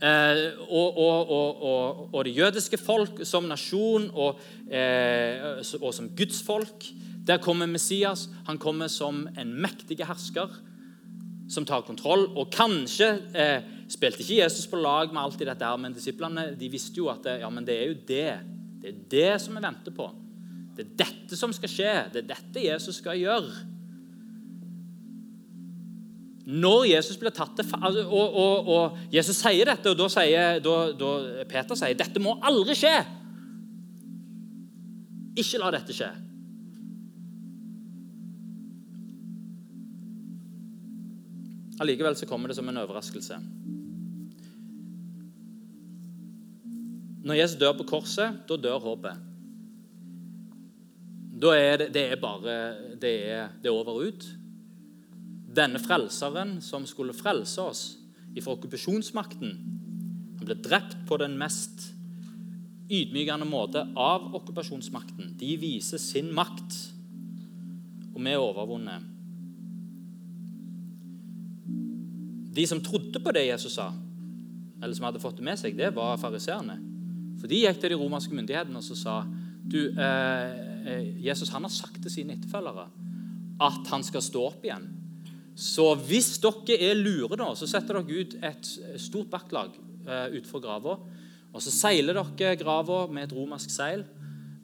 eh, 0.00 0.56
og, 0.64 0.96
og, 0.96 1.32
og, 1.36 2.00
og, 2.14 2.24
det 2.24 2.36
jødiske 2.38 2.78
folk 2.78 3.24
som 3.26 3.48
nasjon 3.50 4.08
og, 4.14 4.40
eh, 4.70 5.60
og 5.82 5.92
som 5.94 6.08
Guds 6.16 6.40
folk. 6.46 6.88
Der 7.30 7.38
kommer 7.38 7.70
Messias. 7.70 8.28
Han 8.48 8.58
kommer 8.58 8.88
som 8.90 9.28
en 9.38 9.52
mektig 9.62 10.00
hersker 10.02 10.50
som 11.50 11.66
tar 11.66 11.84
kontroll. 11.86 12.26
Og 12.34 12.50
kanskje 12.54 13.10
eh, 13.34 13.68
spilte 13.90 14.24
ikke 14.24 14.40
Jesus 14.40 14.66
på 14.70 14.80
lag 14.80 15.12
med 15.12 15.22
alt 15.22 15.42
i 15.42 15.46
dette, 15.46 15.66
her, 15.66 15.78
men 15.78 15.94
disiplene 15.94 16.50
de 16.58 16.70
visste 16.72 16.98
jo 16.98 17.10
at 17.12 17.22
det, 17.26 17.40
ja, 17.44 17.50
men 17.50 17.66
det 17.66 17.76
er 17.76 17.90
jo 17.90 17.98
det. 18.08 18.30
Det 18.80 18.90
er 18.90 19.02
det 19.14 19.34
som 19.44 19.54
vi 19.54 19.62
venter 19.62 19.94
på. 19.94 20.08
Det 20.74 20.86
er 20.86 20.96
dette 21.04 21.38
som 21.38 21.54
skal 21.54 21.70
skje. 21.70 21.92
Det 22.14 22.24
er 22.24 22.32
dette 22.32 22.64
Jesus 22.64 22.98
skal 22.98 23.18
gjøre. 23.20 23.66
Når 26.50 26.86
Jesus 26.88 27.18
blir 27.20 27.34
tatt 27.36 27.52
til 27.60 27.68
altså, 27.78 28.02
og, 28.08 28.40
og, 28.42 28.70
og, 28.74 28.98
Jesus 29.12 29.38
sier 29.38 29.70
dette, 29.70 29.92
og 29.92 30.00
da 30.00 30.08
sier 30.10 30.58
da, 30.64 30.74
da 30.98 31.12
Peter 31.50 31.78
sier 31.78 31.94
dette 31.98 32.22
må 32.22 32.40
aldri 32.42 32.74
skje. 32.78 32.96
Ikke 35.38 35.62
la 35.62 35.70
dette 35.76 35.94
skje. 35.94 36.10
Allikevel 41.80 42.16
så 42.16 42.28
kommer 42.28 42.50
det 42.50 42.58
som 42.58 42.68
en 42.68 42.80
overraskelse. 42.82 43.38
Når 47.24 47.36
Jesus 47.36 47.60
dør 47.60 47.76
på 47.78 47.88
korset, 47.88 48.42
da 48.48 48.56
dør 48.56 48.82
håpet. 48.84 49.26
Da 51.40 51.54
er 51.56 51.80
det, 51.80 51.88
det 51.96 52.04
er 52.12 52.20
bare 52.20 52.58
det 53.00 53.14
er, 53.32 53.48
det 53.62 53.70
er 53.70 53.76
over 53.76 53.96
og 53.96 54.10
ut 54.10 54.28
denne 55.50 55.80
frelseren 55.82 56.58
som 56.62 56.86
skulle 56.86 57.16
frelse 57.16 57.62
oss 57.62 57.82
fra 58.40 58.54
okkupasjonsmakten, 58.54 59.54
han 60.38 60.46
ble 60.46 60.54
drept 60.62 60.94
på 61.08 61.18
den 61.18 61.34
mest 61.40 61.88
ydmykende 62.90 63.48
måte 63.50 63.82
av 63.98 64.30
okkupasjonsmakten. 64.38 65.34
De 65.38 65.56
viser 65.58 65.98
sin 65.98 66.30
makt, 66.34 66.76
og 68.14 68.20
vi 68.22 68.30
er 68.30 68.42
overvunnet. 68.42 69.09
De 72.50 72.66
som 72.66 72.80
trodde 72.82 73.22
på 73.22 73.34
det 73.34 73.46
Jesus 73.46 73.76
sa, 73.78 73.90
eller 74.80 74.96
som 74.96 75.06
hadde 75.06 75.22
fått 75.22 75.38
det 75.38 75.46
med 75.46 75.60
seg, 75.60 75.76
det 75.78 75.92
var 75.96 76.18
fariseerne. 76.20 76.78
For 77.40 77.50
de 77.50 77.62
gikk 77.62 77.80
til 77.80 77.94
de 77.94 78.00
romerske 78.00 78.34
myndighetene 78.36 78.80
og 78.80 78.84
så 78.84 78.96
sa 78.98 79.16
du, 79.70 79.92
eh, 79.92 80.56
eh 80.90 81.10
Jesus 81.24 81.52
han 81.54 81.64
har 81.64 81.72
sagt 81.72 82.02
til 82.02 82.10
sine 82.10 82.34
etterfølgere 82.34 82.88
at 83.60 83.92
han 83.92 84.02
skal 84.04 84.24
stå 84.24 84.46
opp 84.48 84.64
igjen. 84.64 84.88
Så 85.54 85.92
hvis 86.08 86.38
dere 86.40 86.78
er 86.80 86.96
lure, 86.96 87.36
da, 87.36 87.50
så 87.54 87.68
setter 87.68 87.98
dere 87.98 88.22
ut 88.22 88.36
et 88.40 88.70
stort 89.00 89.32
vaktlag 89.32 89.76
eh, 90.06 90.38
utenfor 90.38 90.62
grava. 90.64 90.96
Og 91.50 91.62
så 91.62 91.72
seiler 91.74 92.16
dere 92.16 92.56
grava 92.60 93.04
med 93.12 93.26
et 93.26 93.36
romersk 93.36 93.72
seil. 93.74 94.06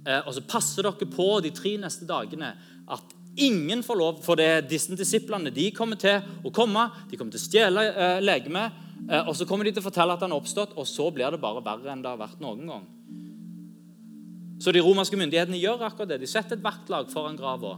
Eh, 0.06 0.22
og 0.22 0.32
så 0.32 0.44
passer 0.48 0.86
dere 0.86 1.10
på 1.12 1.28
de 1.44 1.52
tre 1.54 1.74
neste 1.82 2.08
dagene 2.08 2.54
at 2.86 3.15
ingen 3.36 3.82
får 3.82 3.98
lov 4.00 4.20
For 4.24 4.38
det 4.38 4.68
disse 4.70 4.96
disiplene 4.96 5.52
de 5.54 5.70
kommer 5.76 5.98
til 6.00 6.20
å 6.44 6.52
komme, 6.54 6.88
de 7.10 7.18
kommer 7.18 7.34
til 7.34 7.42
å 7.42 7.46
stjele 7.46 7.86
eh, 7.92 8.20
legemet. 8.24 8.84
eh, 9.10 9.22
og 9.28 9.34
så 9.36 9.46
kommer 9.48 9.64
de 9.64 9.74
til 9.76 9.84
å 9.84 9.88
fortelle 9.88 10.16
at 10.16 10.22
han 10.24 10.32
er 10.32 10.40
oppstått, 10.40 10.76
og 10.76 10.86
så 10.88 11.10
blir 11.10 11.30
det 11.30 11.42
bare 11.42 11.64
verre 11.64 11.92
enn 11.92 12.04
det 12.04 12.12
har 12.12 12.20
vært 12.20 12.40
noen 12.40 12.64
gang. 12.66 12.86
Så 14.62 14.72
de 14.72 14.80
romerske 14.80 15.18
myndighetene 15.20 15.60
gjør 15.60 15.84
akkurat 15.84 16.14
det. 16.14 16.22
De 16.22 16.30
setter 16.30 16.56
et 16.56 16.64
vaktlag 16.64 17.10
foran 17.12 17.36
grava. 17.36 17.76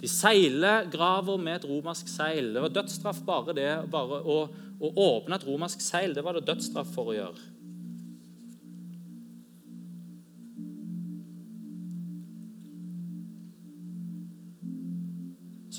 De 0.00 0.08
seiler 0.08 0.86
grava 0.92 1.36
med 1.36 1.58
et 1.58 1.68
romersk 1.68 2.08
seil. 2.08 2.52
Det 2.54 2.62
var 2.64 2.72
dødsstraff 2.72 3.20
bare 3.26 3.54
det 3.56 3.70
bare 3.92 4.22
å, 4.22 4.38
å 4.78 4.92
åpne 5.04 5.36
et 5.36 5.46
romersk 5.46 5.82
seil. 5.84 6.14
Det 6.16 6.24
var 6.24 6.38
det 6.38 6.46
dødsstraff 6.48 6.94
for 6.94 7.12
å 7.12 7.16
gjøre. 7.18 7.57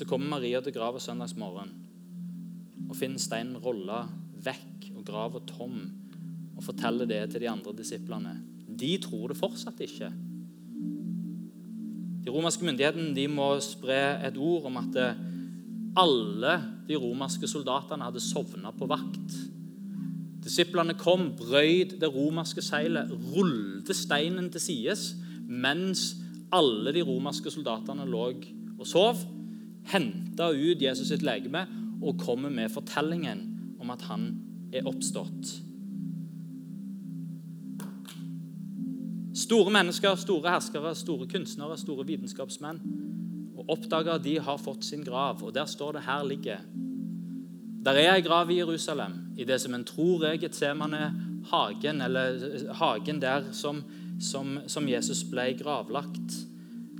Så 0.00 0.06
kommer 0.08 0.38
Maria 0.38 0.62
til 0.64 0.72
grava 0.72 0.96
søndagsmorgen 0.96 1.72
og 2.88 2.94
finner 2.96 3.20
steinen 3.20 3.58
rolla 3.60 3.98
vekk 4.40 4.86
og 4.94 5.02
grava 5.04 5.42
tom 5.44 5.74
og 6.56 6.62
forteller 6.64 7.04
det 7.04 7.18
til 7.34 7.42
de 7.42 7.48
andre 7.50 7.74
disiplene. 7.76 8.30
De 8.80 8.94
tror 9.04 9.28
det 9.28 9.36
fortsatt 9.36 9.82
ikke. 9.84 10.08
De 12.24 12.32
romerske 12.32 12.64
myndighetene 12.64 13.12
de 13.12 13.26
må 13.28 13.50
spre 13.60 13.98
et 14.24 14.38
ord 14.40 14.70
om 14.70 14.78
at 14.80 14.96
alle 16.00 16.54
de 16.88 16.96
romerske 16.96 17.50
soldatene 17.52 18.06
hadde 18.08 18.22
sovna 18.24 18.72
på 18.72 18.88
vakt. 18.88 19.34
Disiplene 20.40 20.96
kom, 20.96 21.34
brøyd 21.36 21.98
det 22.00 22.08
romerske 22.14 22.64
seilet, 22.64 23.12
rullte 23.34 23.92
steinen 23.92 24.48
til 24.48 24.64
sides 24.64 25.10
mens 25.44 26.14
alle 26.56 26.96
de 26.96 27.04
romerske 27.04 27.52
soldatene 27.52 28.08
lå 28.08 28.30
og 28.80 28.88
sov. 28.88 29.20
Henta 29.88 30.50
ut 30.52 30.82
Jesus 30.82 31.08
sitt 31.08 31.22
legeme 31.22 31.66
og 32.02 32.20
kommer 32.20 32.52
med 32.52 32.70
fortellingen 32.72 33.42
om 33.80 33.90
at 33.90 34.02
han 34.08 34.30
er 34.72 34.86
oppstått. 34.88 35.56
Store 39.40 39.72
mennesker, 39.72 40.14
store 40.20 40.52
herskere, 40.52 40.92
store 40.94 41.26
kunstnere, 41.30 41.78
store 41.78 42.06
vitenskapsmenn. 42.06 42.80
Og 43.56 43.72
oppdager 43.76 44.20
de 44.22 44.36
har 44.40 44.60
fått 44.60 44.84
sin 44.84 45.04
grav, 45.04 45.42
og 45.42 45.54
der 45.54 45.64
står 45.64 45.92
det 45.92 46.02
'her 46.02 46.24
ligger'. 46.24 46.64
Der 47.84 47.90
er 47.90 48.14
ei 48.14 48.20
grav 48.20 48.50
i 48.50 48.58
Jerusalem, 48.58 49.12
i 49.38 49.44
det 49.44 49.60
som 49.60 49.74
en 49.74 49.84
tror 49.84 50.24
er 50.24 50.36
Getsemane 50.36 51.14
hagen, 51.50 52.00
eller 52.00 52.72
hagen 52.72 53.22
der 53.22 53.52
som, 53.52 53.84
som, 54.20 54.58
som 54.66 54.88
Jesus 54.88 55.24
ble 55.24 55.54
gravlagt. 55.62 56.46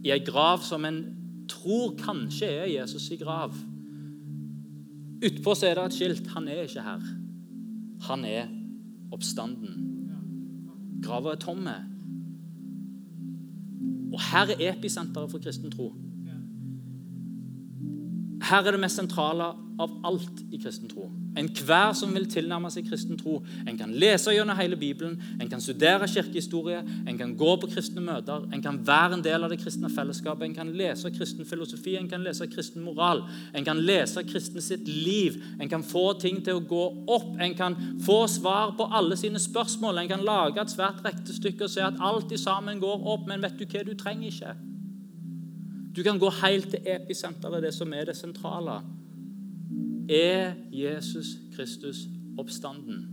I 0.05 0.11
ei 0.11 0.18
grav 0.18 0.59
som 0.59 0.85
en 0.85 1.20
tror 1.61 1.95
kanskje 2.01 2.49
er 2.49 2.73
Jesus' 2.73 3.11
i 3.13 3.21
grav. 3.21 3.55
Utpå 5.21 5.55
så 5.55 5.69
er 5.69 5.77
det 5.77 5.85
et 5.85 5.97
skilt. 5.99 6.27
Han 6.35 6.49
er 6.49 6.65
ikke 6.65 6.85
her. 6.85 7.07
Han 8.09 8.25
er 8.25 8.49
oppstanden. 9.13 9.87
Grava 11.05 11.35
er 11.35 11.41
tomme. 11.41 11.75
Og 14.11 14.23
her 14.31 14.55
er 14.57 14.73
episenteret 14.73 15.31
for 15.31 15.43
kristen 15.43 15.71
tro. 15.73 15.93
Her 18.51 18.67
er 18.67 18.75
det 18.75 18.81
mest 18.83 18.99
sentrale 18.99 19.53
av 19.81 19.93
alt 20.05 20.41
i 20.51 20.59
kristen 20.59 20.91
tro. 20.91 21.05
Enhver 21.39 21.93
som 21.95 22.11
vil 22.13 22.27
tilnærme 22.29 22.69
seg 22.73 22.89
kristen 22.91 23.19
tro. 23.21 23.37
En 23.63 23.77
kan 23.79 23.93
lese 23.95 24.33
gjennom 24.35 24.59
hele 24.59 24.75
Bibelen, 24.81 25.15
en 25.39 25.49
kan 25.49 25.63
studere 25.63 26.09
kirkehistorie, 26.11 26.81
en 27.07 27.19
kan 27.21 27.37
gå 27.39 27.53
på 27.63 27.71
kristne 27.71 28.03
møter, 28.03 28.49
en 28.51 28.65
kan 28.65 28.81
være 28.87 29.17
en 29.17 29.23
del 29.25 29.47
av 29.47 29.55
det 29.55 29.61
kristne 29.63 29.91
fellesskapet, 29.95 30.49
en 30.49 30.57
kan 30.57 30.73
lese 30.77 31.13
kristen 31.15 31.47
filosofi, 31.47 31.95
en 32.01 32.11
kan 32.11 32.27
lese 32.27 32.49
kristen 32.51 32.83
moral, 32.85 33.23
en 33.55 33.69
kan 33.69 33.79
lese 33.79 34.25
kristen 34.27 34.65
sitt 34.65 34.89
liv, 34.91 35.39
en 35.61 35.71
kan 35.71 35.87
få 35.87 36.09
ting 36.21 36.43
til 36.45 36.59
å 36.59 36.65
gå 36.75 36.83
opp, 37.07 37.31
en 37.39 37.55
kan 37.55 37.79
få 38.03 38.25
svar 38.35 38.75
på 38.77 38.89
alle 38.91 39.19
sine 39.21 39.39
spørsmål, 39.39 40.03
en 40.03 40.11
kan 40.17 40.27
lage 40.27 40.59
et 40.61 40.75
svært 40.75 41.05
rektestykke 41.07 41.69
og 41.69 41.73
se 41.73 41.87
at 41.87 42.03
alt 42.03 42.35
i 42.35 42.41
sammen 42.41 42.83
går 42.83 43.07
opp, 43.15 43.31
men 43.31 43.47
vet 43.47 43.63
du 43.63 43.65
hva, 43.69 43.87
du 43.87 43.95
trenger 43.95 44.35
ikke. 44.35 44.59
Du 45.97 46.03
kan 46.03 46.18
gå 46.18 46.30
helt 46.43 46.70
til 46.70 46.86
episenteret, 46.86 47.62
det 47.62 47.74
som 47.74 47.93
er 47.93 48.05
det 48.05 48.16
sentrale. 48.16 48.80
Er 50.11 50.53
Jesus 50.72 51.26
Kristus 51.57 52.05
oppstanden? 52.38 53.07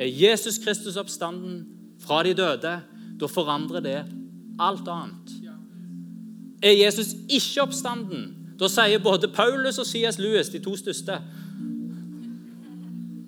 Er 0.00 0.06
Jesus 0.06 0.58
Kristus 0.58 0.96
oppstanden 0.96 1.66
fra 2.00 2.22
de 2.22 2.34
døde, 2.34 2.80
da 3.20 3.26
forandrer 3.26 3.80
det 3.80 4.04
alt 4.58 4.88
annet. 4.88 5.32
Er 6.62 6.72
Jesus 6.84 7.14
ikke 7.28 7.62
oppstanden, 7.62 8.54
da 8.58 8.68
sier 8.70 9.02
både 9.02 9.28
Paulus 9.28 9.78
og 9.78 9.86
C.S. 9.86 10.18
Lewis, 10.18 10.48
de 10.50 10.58
to 10.62 10.76
største 10.76 11.20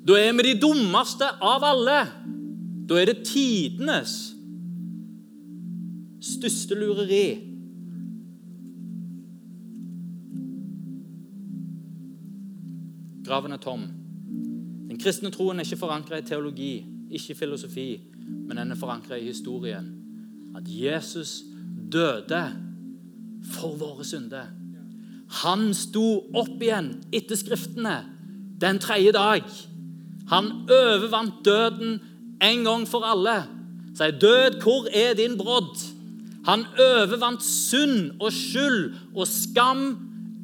Da 0.09 0.16
er 0.18 0.32
vi 0.32 0.43
de 0.49 0.61
dummeste 0.61 1.28
av 1.45 1.64
alle. 1.64 2.01
Da 2.88 2.97
er 2.99 3.12
det 3.12 3.20
tidenes 3.28 4.32
største 6.24 6.74
lureri. 6.74 7.50
Graven 13.31 13.53
er 13.55 13.61
tom. 13.62 13.83
Den 14.91 14.99
kristne 14.99 15.31
troen 15.31 15.61
er 15.61 15.66
ikke 15.68 15.85
forankra 15.85 16.18
i 16.18 16.24
teologi, 16.26 16.72
ikke 17.14 17.31
i 17.31 17.37
filosofi, 17.39 17.85
men 18.26 18.59
den 18.59 18.72
er 18.74 18.78
forankra 18.78 19.20
i 19.20 19.28
historien. 19.28 19.85
At 20.59 20.66
Jesus 20.66 21.45
døde 21.93 22.41
for 23.53 23.76
våre 23.78 24.03
synder. 24.05 24.49
Han 25.45 25.68
sto 25.78 26.24
opp 26.35 26.57
igjen 26.59 26.89
etter 27.14 27.39
Skriftene 27.39 28.01
den 28.59 28.83
tredje 28.83 29.14
dag. 29.14 29.47
Han 30.33 30.51
overvant 30.66 31.39
døden 31.47 32.01
en 32.43 32.66
gang 32.66 32.89
for 32.89 33.07
alle. 33.07 33.45
Sier, 33.95 34.11
'Død, 34.11 34.59
hvor 34.62 34.91
er 34.91 35.14
din 35.14 35.39
brodd?' 35.39 35.87
Han 36.51 36.66
overvant 36.78 37.43
synd 37.45 38.11
og 38.18 38.33
skyld 38.33 38.95
og 39.14 39.26
skam 39.28 39.87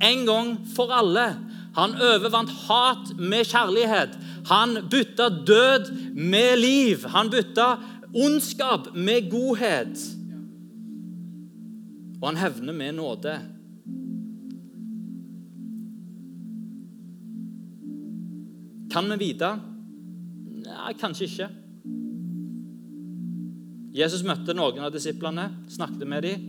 en 0.03 0.27
gang 0.27 0.55
for 0.77 0.93
alle. 0.93 1.29
Han 1.77 1.97
overvant 2.01 2.53
hat 2.67 3.13
med 3.19 3.45
kjærlighet. 3.45 4.17
Han 4.49 4.79
bytta 4.91 5.29
død 5.29 5.91
med 6.17 6.57
liv. 6.61 7.05
Han 7.13 7.31
bytta 7.31 7.77
ondskap 8.17 8.95
med 8.95 9.31
godhet. 9.31 10.01
Og 12.23 12.29
han 12.31 12.41
hevner 12.41 12.73
med 12.73 12.97
nåde. 12.97 13.37
Kan 18.91 19.13
vi 19.13 19.21
vite? 19.21 19.51
Nei, 20.65 20.93
kanskje 20.97 21.29
ikke. 21.29 21.51
Jesus 23.97 24.25
møtte 24.25 24.57
noen 24.57 24.85
av 24.85 24.93
disiplene, 24.93 25.51
snakket 25.73 26.09
med 26.09 26.25
dem. 26.25 26.49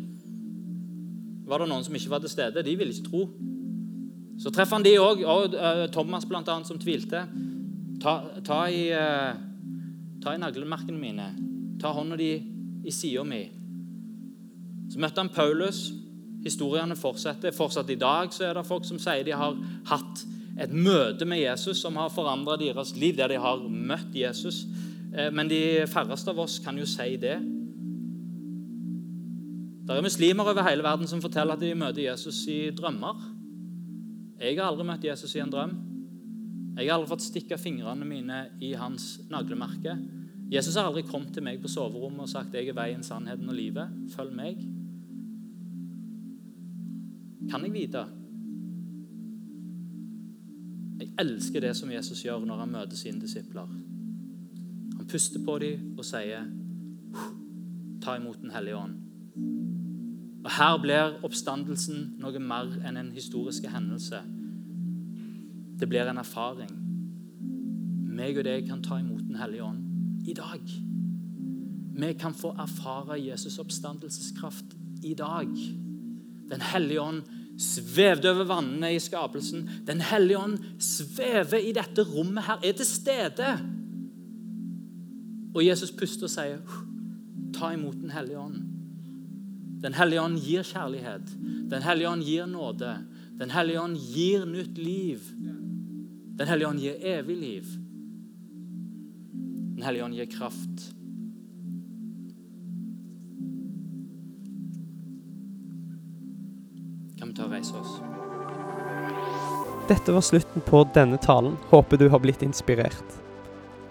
Var 1.48 1.64
det 1.64 1.68
noen 1.72 1.84
som 1.84 1.96
ikke 1.96 2.12
var 2.12 2.24
til 2.24 2.32
stede? 2.32 2.64
De 2.64 2.76
ville 2.80 2.96
ikke 2.96 3.12
tro. 3.12 3.28
Så 4.38 4.52
treffer 4.54 4.78
han 4.78 4.86
de 4.86 4.98
òg, 5.02 5.24
og 5.26 5.56
uh, 5.58 5.86
Thomas 5.94 6.26
bl.a., 6.30 6.44
som 6.66 6.78
tvilte. 6.80 7.24
Ta, 8.02 8.14
ta, 8.46 8.60
i, 8.70 8.84
uh, 8.94 9.34
ta 10.22 10.36
i 10.36 10.42
naglemerkene 10.42 11.00
mine. 11.02 11.28
Ta 11.82 11.94
hånda 11.96 12.18
di 12.20 12.32
i 12.86 12.94
sida 12.94 13.24
mi. 13.26 13.42
Så 14.92 15.02
møtte 15.02 15.24
han 15.24 15.34
Paulus. 15.34 15.88
Historiene 16.46 16.96
fortsetter. 16.96 17.56
Fortsatt 17.56 17.90
i 17.92 17.98
dag 18.00 18.30
så 18.34 18.46
er 18.48 18.60
det 18.60 18.68
folk 18.68 18.86
som 18.88 19.00
sier 19.02 19.26
de 19.26 19.34
har 19.36 19.58
hatt 19.90 20.22
et 20.62 20.74
møte 20.74 21.26
med 21.26 21.42
Jesus 21.42 21.82
som 21.82 21.98
har 22.00 22.14
forandra 22.14 22.56
deres 22.62 22.94
liv, 22.98 23.18
der 23.18 23.34
de 23.34 23.42
har 23.42 23.66
møtt 23.66 24.14
Jesus. 24.16 24.68
Uh, 25.16 25.32
men 25.34 25.50
de 25.50 25.88
færreste 25.90 26.30
av 26.30 26.44
oss 26.46 26.60
kan 26.62 26.78
jo 26.78 26.86
si 26.86 27.16
det. 27.18 27.40
Det 29.88 29.96
er 29.96 30.04
muslimer 30.04 30.46
over 30.46 30.66
hele 30.68 30.86
verden 30.86 31.10
som 31.10 31.24
forteller 31.24 31.56
at 31.56 31.64
de 31.64 31.74
møter 31.74 32.06
Jesus 32.06 32.44
i 32.52 32.68
drømmer. 32.76 33.37
Jeg 34.38 34.60
har 34.60 34.70
aldri 34.70 34.86
møtt 34.86 35.06
Jesus 35.06 35.34
i 35.36 35.42
en 35.42 35.52
drøm. 35.54 35.72
Jeg 36.78 36.86
har 36.86 37.00
aldri 37.00 37.10
fått 37.10 37.26
stikke 37.26 37.58
fingrene 37.58 38.06
mine 38.06 38.44
i 38.62 38.76
hans 38.78 39.16
naglemerke. 39.32 39.96
Jesus 40.52 40.78
har 40.78 40.88
aldri 40.88 41.04
kommet 41.08 41.34
til 41.34 41.44
meg 41.44 41.58
på 41.62 41.72
soverommet 41.72 42.28
og 42.28 42.30
sagt 42.30 42.54
'Jeg 42.54 42.70
er 42.70 42.78
veien, 42.78 43.04
sannheten 43.04 43.50
og 43.50 43.56
livet. 43.56 43.90
Følg 44.14 44.32
meg'. 44.32 44.62
Kan 47.50 47.64
jeg 47.64 47.74
vite? 47.74 48.06
Jeg 51.00 51.10
elsker 51.20 51.60
det 51.60 51.76
som 51.76 51.92
Jesus 51.92 52.24
gjør 52.24 52.46
når 52.46 52.58
han 52.60 52.72
møter 52.72 52.96
sine 52.96 53.22
disipler. 53.22 53.68
Han 54.98 55.08
puster 55.10 55.40
på 55.46 55.60
dem 55.60 55.98
og 55.98 56.06
sier 56.06 56.46
'Ta 58.02 58.16
imot 58.16 58.42
Den 58.42 58.52
hellige 58.52 58.76
ånd'. 58.76 59.07
Og 60.48 60.54
Her 60.56 60.78
blir 60.80 61.18
oppstandelsen 61.28 62.14
noe 62.24 62.40
mer 62.40 62.70
enn 62.88 62.96
en 62.96 63.10
historisk 63.12 63.66
hendelse. 63.68 64.22
Det 65.76 65.90
blir 65.92 66.08
en 66.08 66.22
erfaring. 66.22 66.70
Meg 68.16 68.40
og 68.40 68.46
deg 68.48 68.70
kan 68.70 68.80
ta 68.82 69.02
imot 69.02 69.26
Den 69.28 69.36
hellige 69.42 69.66
ånd 69.66 70.24
i 70.24 70.36
dag. 70.38 70.72
Vi 71.98 72.12
kan 72.16 72.34
få 72.34 72.54
erfare 72.64 73.18
Jesus' 73.20 73.60
oppstandelseskraft 73.60 74.72
i 75.04 75.12
dag. 75.20 75.52
Den 76.48 76.64
hellige 76.72 77.02
ånd 77.02 77.22
svevde 77.60 78.32
over 78.32 78.48
vannene 78.48 78.94
i 78.96 79.04
skapelsen. 79.04 79.68
Den 79.84 80.00
hellige 80.00 80.40
ånd 80.40 80.58
svever 80.80 81.60
i 81.60 81.76
dette 81.76 82.08
rommet 82.08 82.48
her, 82.48 82.64
er 82.64 82.72
til 82.72 82.88
stede. 82.88 83.52
Og 85.56 85.66
Jesus 85.66 85.92
puster 85.92 86.32
og 86.32 86.36
sier, 86.38 86.64
'Ta 87.54 87.74
imot 87.74 88.00
Den 88.00 88.16
hellige 88.16 88.40
ånd'. 88.40 88.67
Den 89.82 89.94
hellige 89.94 90.22
ånd 90.22 90.40
gir 90.42 90.66
kjærlighet. 90.66 91.34
Den 91.70 91.84
hellige 91.86 92.10
ånd 92.10 92.24
gir 92.26 92.46
nåde. 92.50 92.94
Den 93.38 93.52
hellige 93.54 93.82
ånd 93.82 93.98
gir 93.98 94.46
nytt 94.50 94.78
liv. 94.78 95.22
Den 96.38 96.48
hellige 96.50 96.68
ånd 96.68 96.82
gir 96.82 96.96
evig 97.06 97.38
liv. 97.38 97.68
Den 99.78 99.86
hellige 99.86 100.06
ånd 100.06 100.18
gir 100.18 100.26
kraft. 100.32 100.88
Kan 107.18 107.30
vi 107.30 107.38
ta 107.38 107.46
og 107.46 107.54
reise 107.54 107.78
oss? 107.78 108.00
Dette 109.88 110.12
var 110.12 110.26
slutten 110.26 110.66
på 110.66 110.82
denne 110.98 111.22
talen. 111.22 111.54
Håper 111.70 112.02
du 112.02 112.10
har 112.10 112.20
blitt 112.20 112.42
inspirert. 112.42 113.18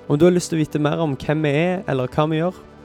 Om 0.07 0.18
du 0.18 0.26
har 0.26 0.34
lyst 0.34 0.51
til 0.51 0.59
å 0.59 0.64
vite 0.64 0.82
mer 0.82 1.01
om 1.03 1.14
hvem 1.18 1.47
vi 1.47 1.55
er, 1.55 1.84
eller 1.91 2.11
hva 2.11 2.26
vi 2.30 2.43
gjør, 2.43 2.59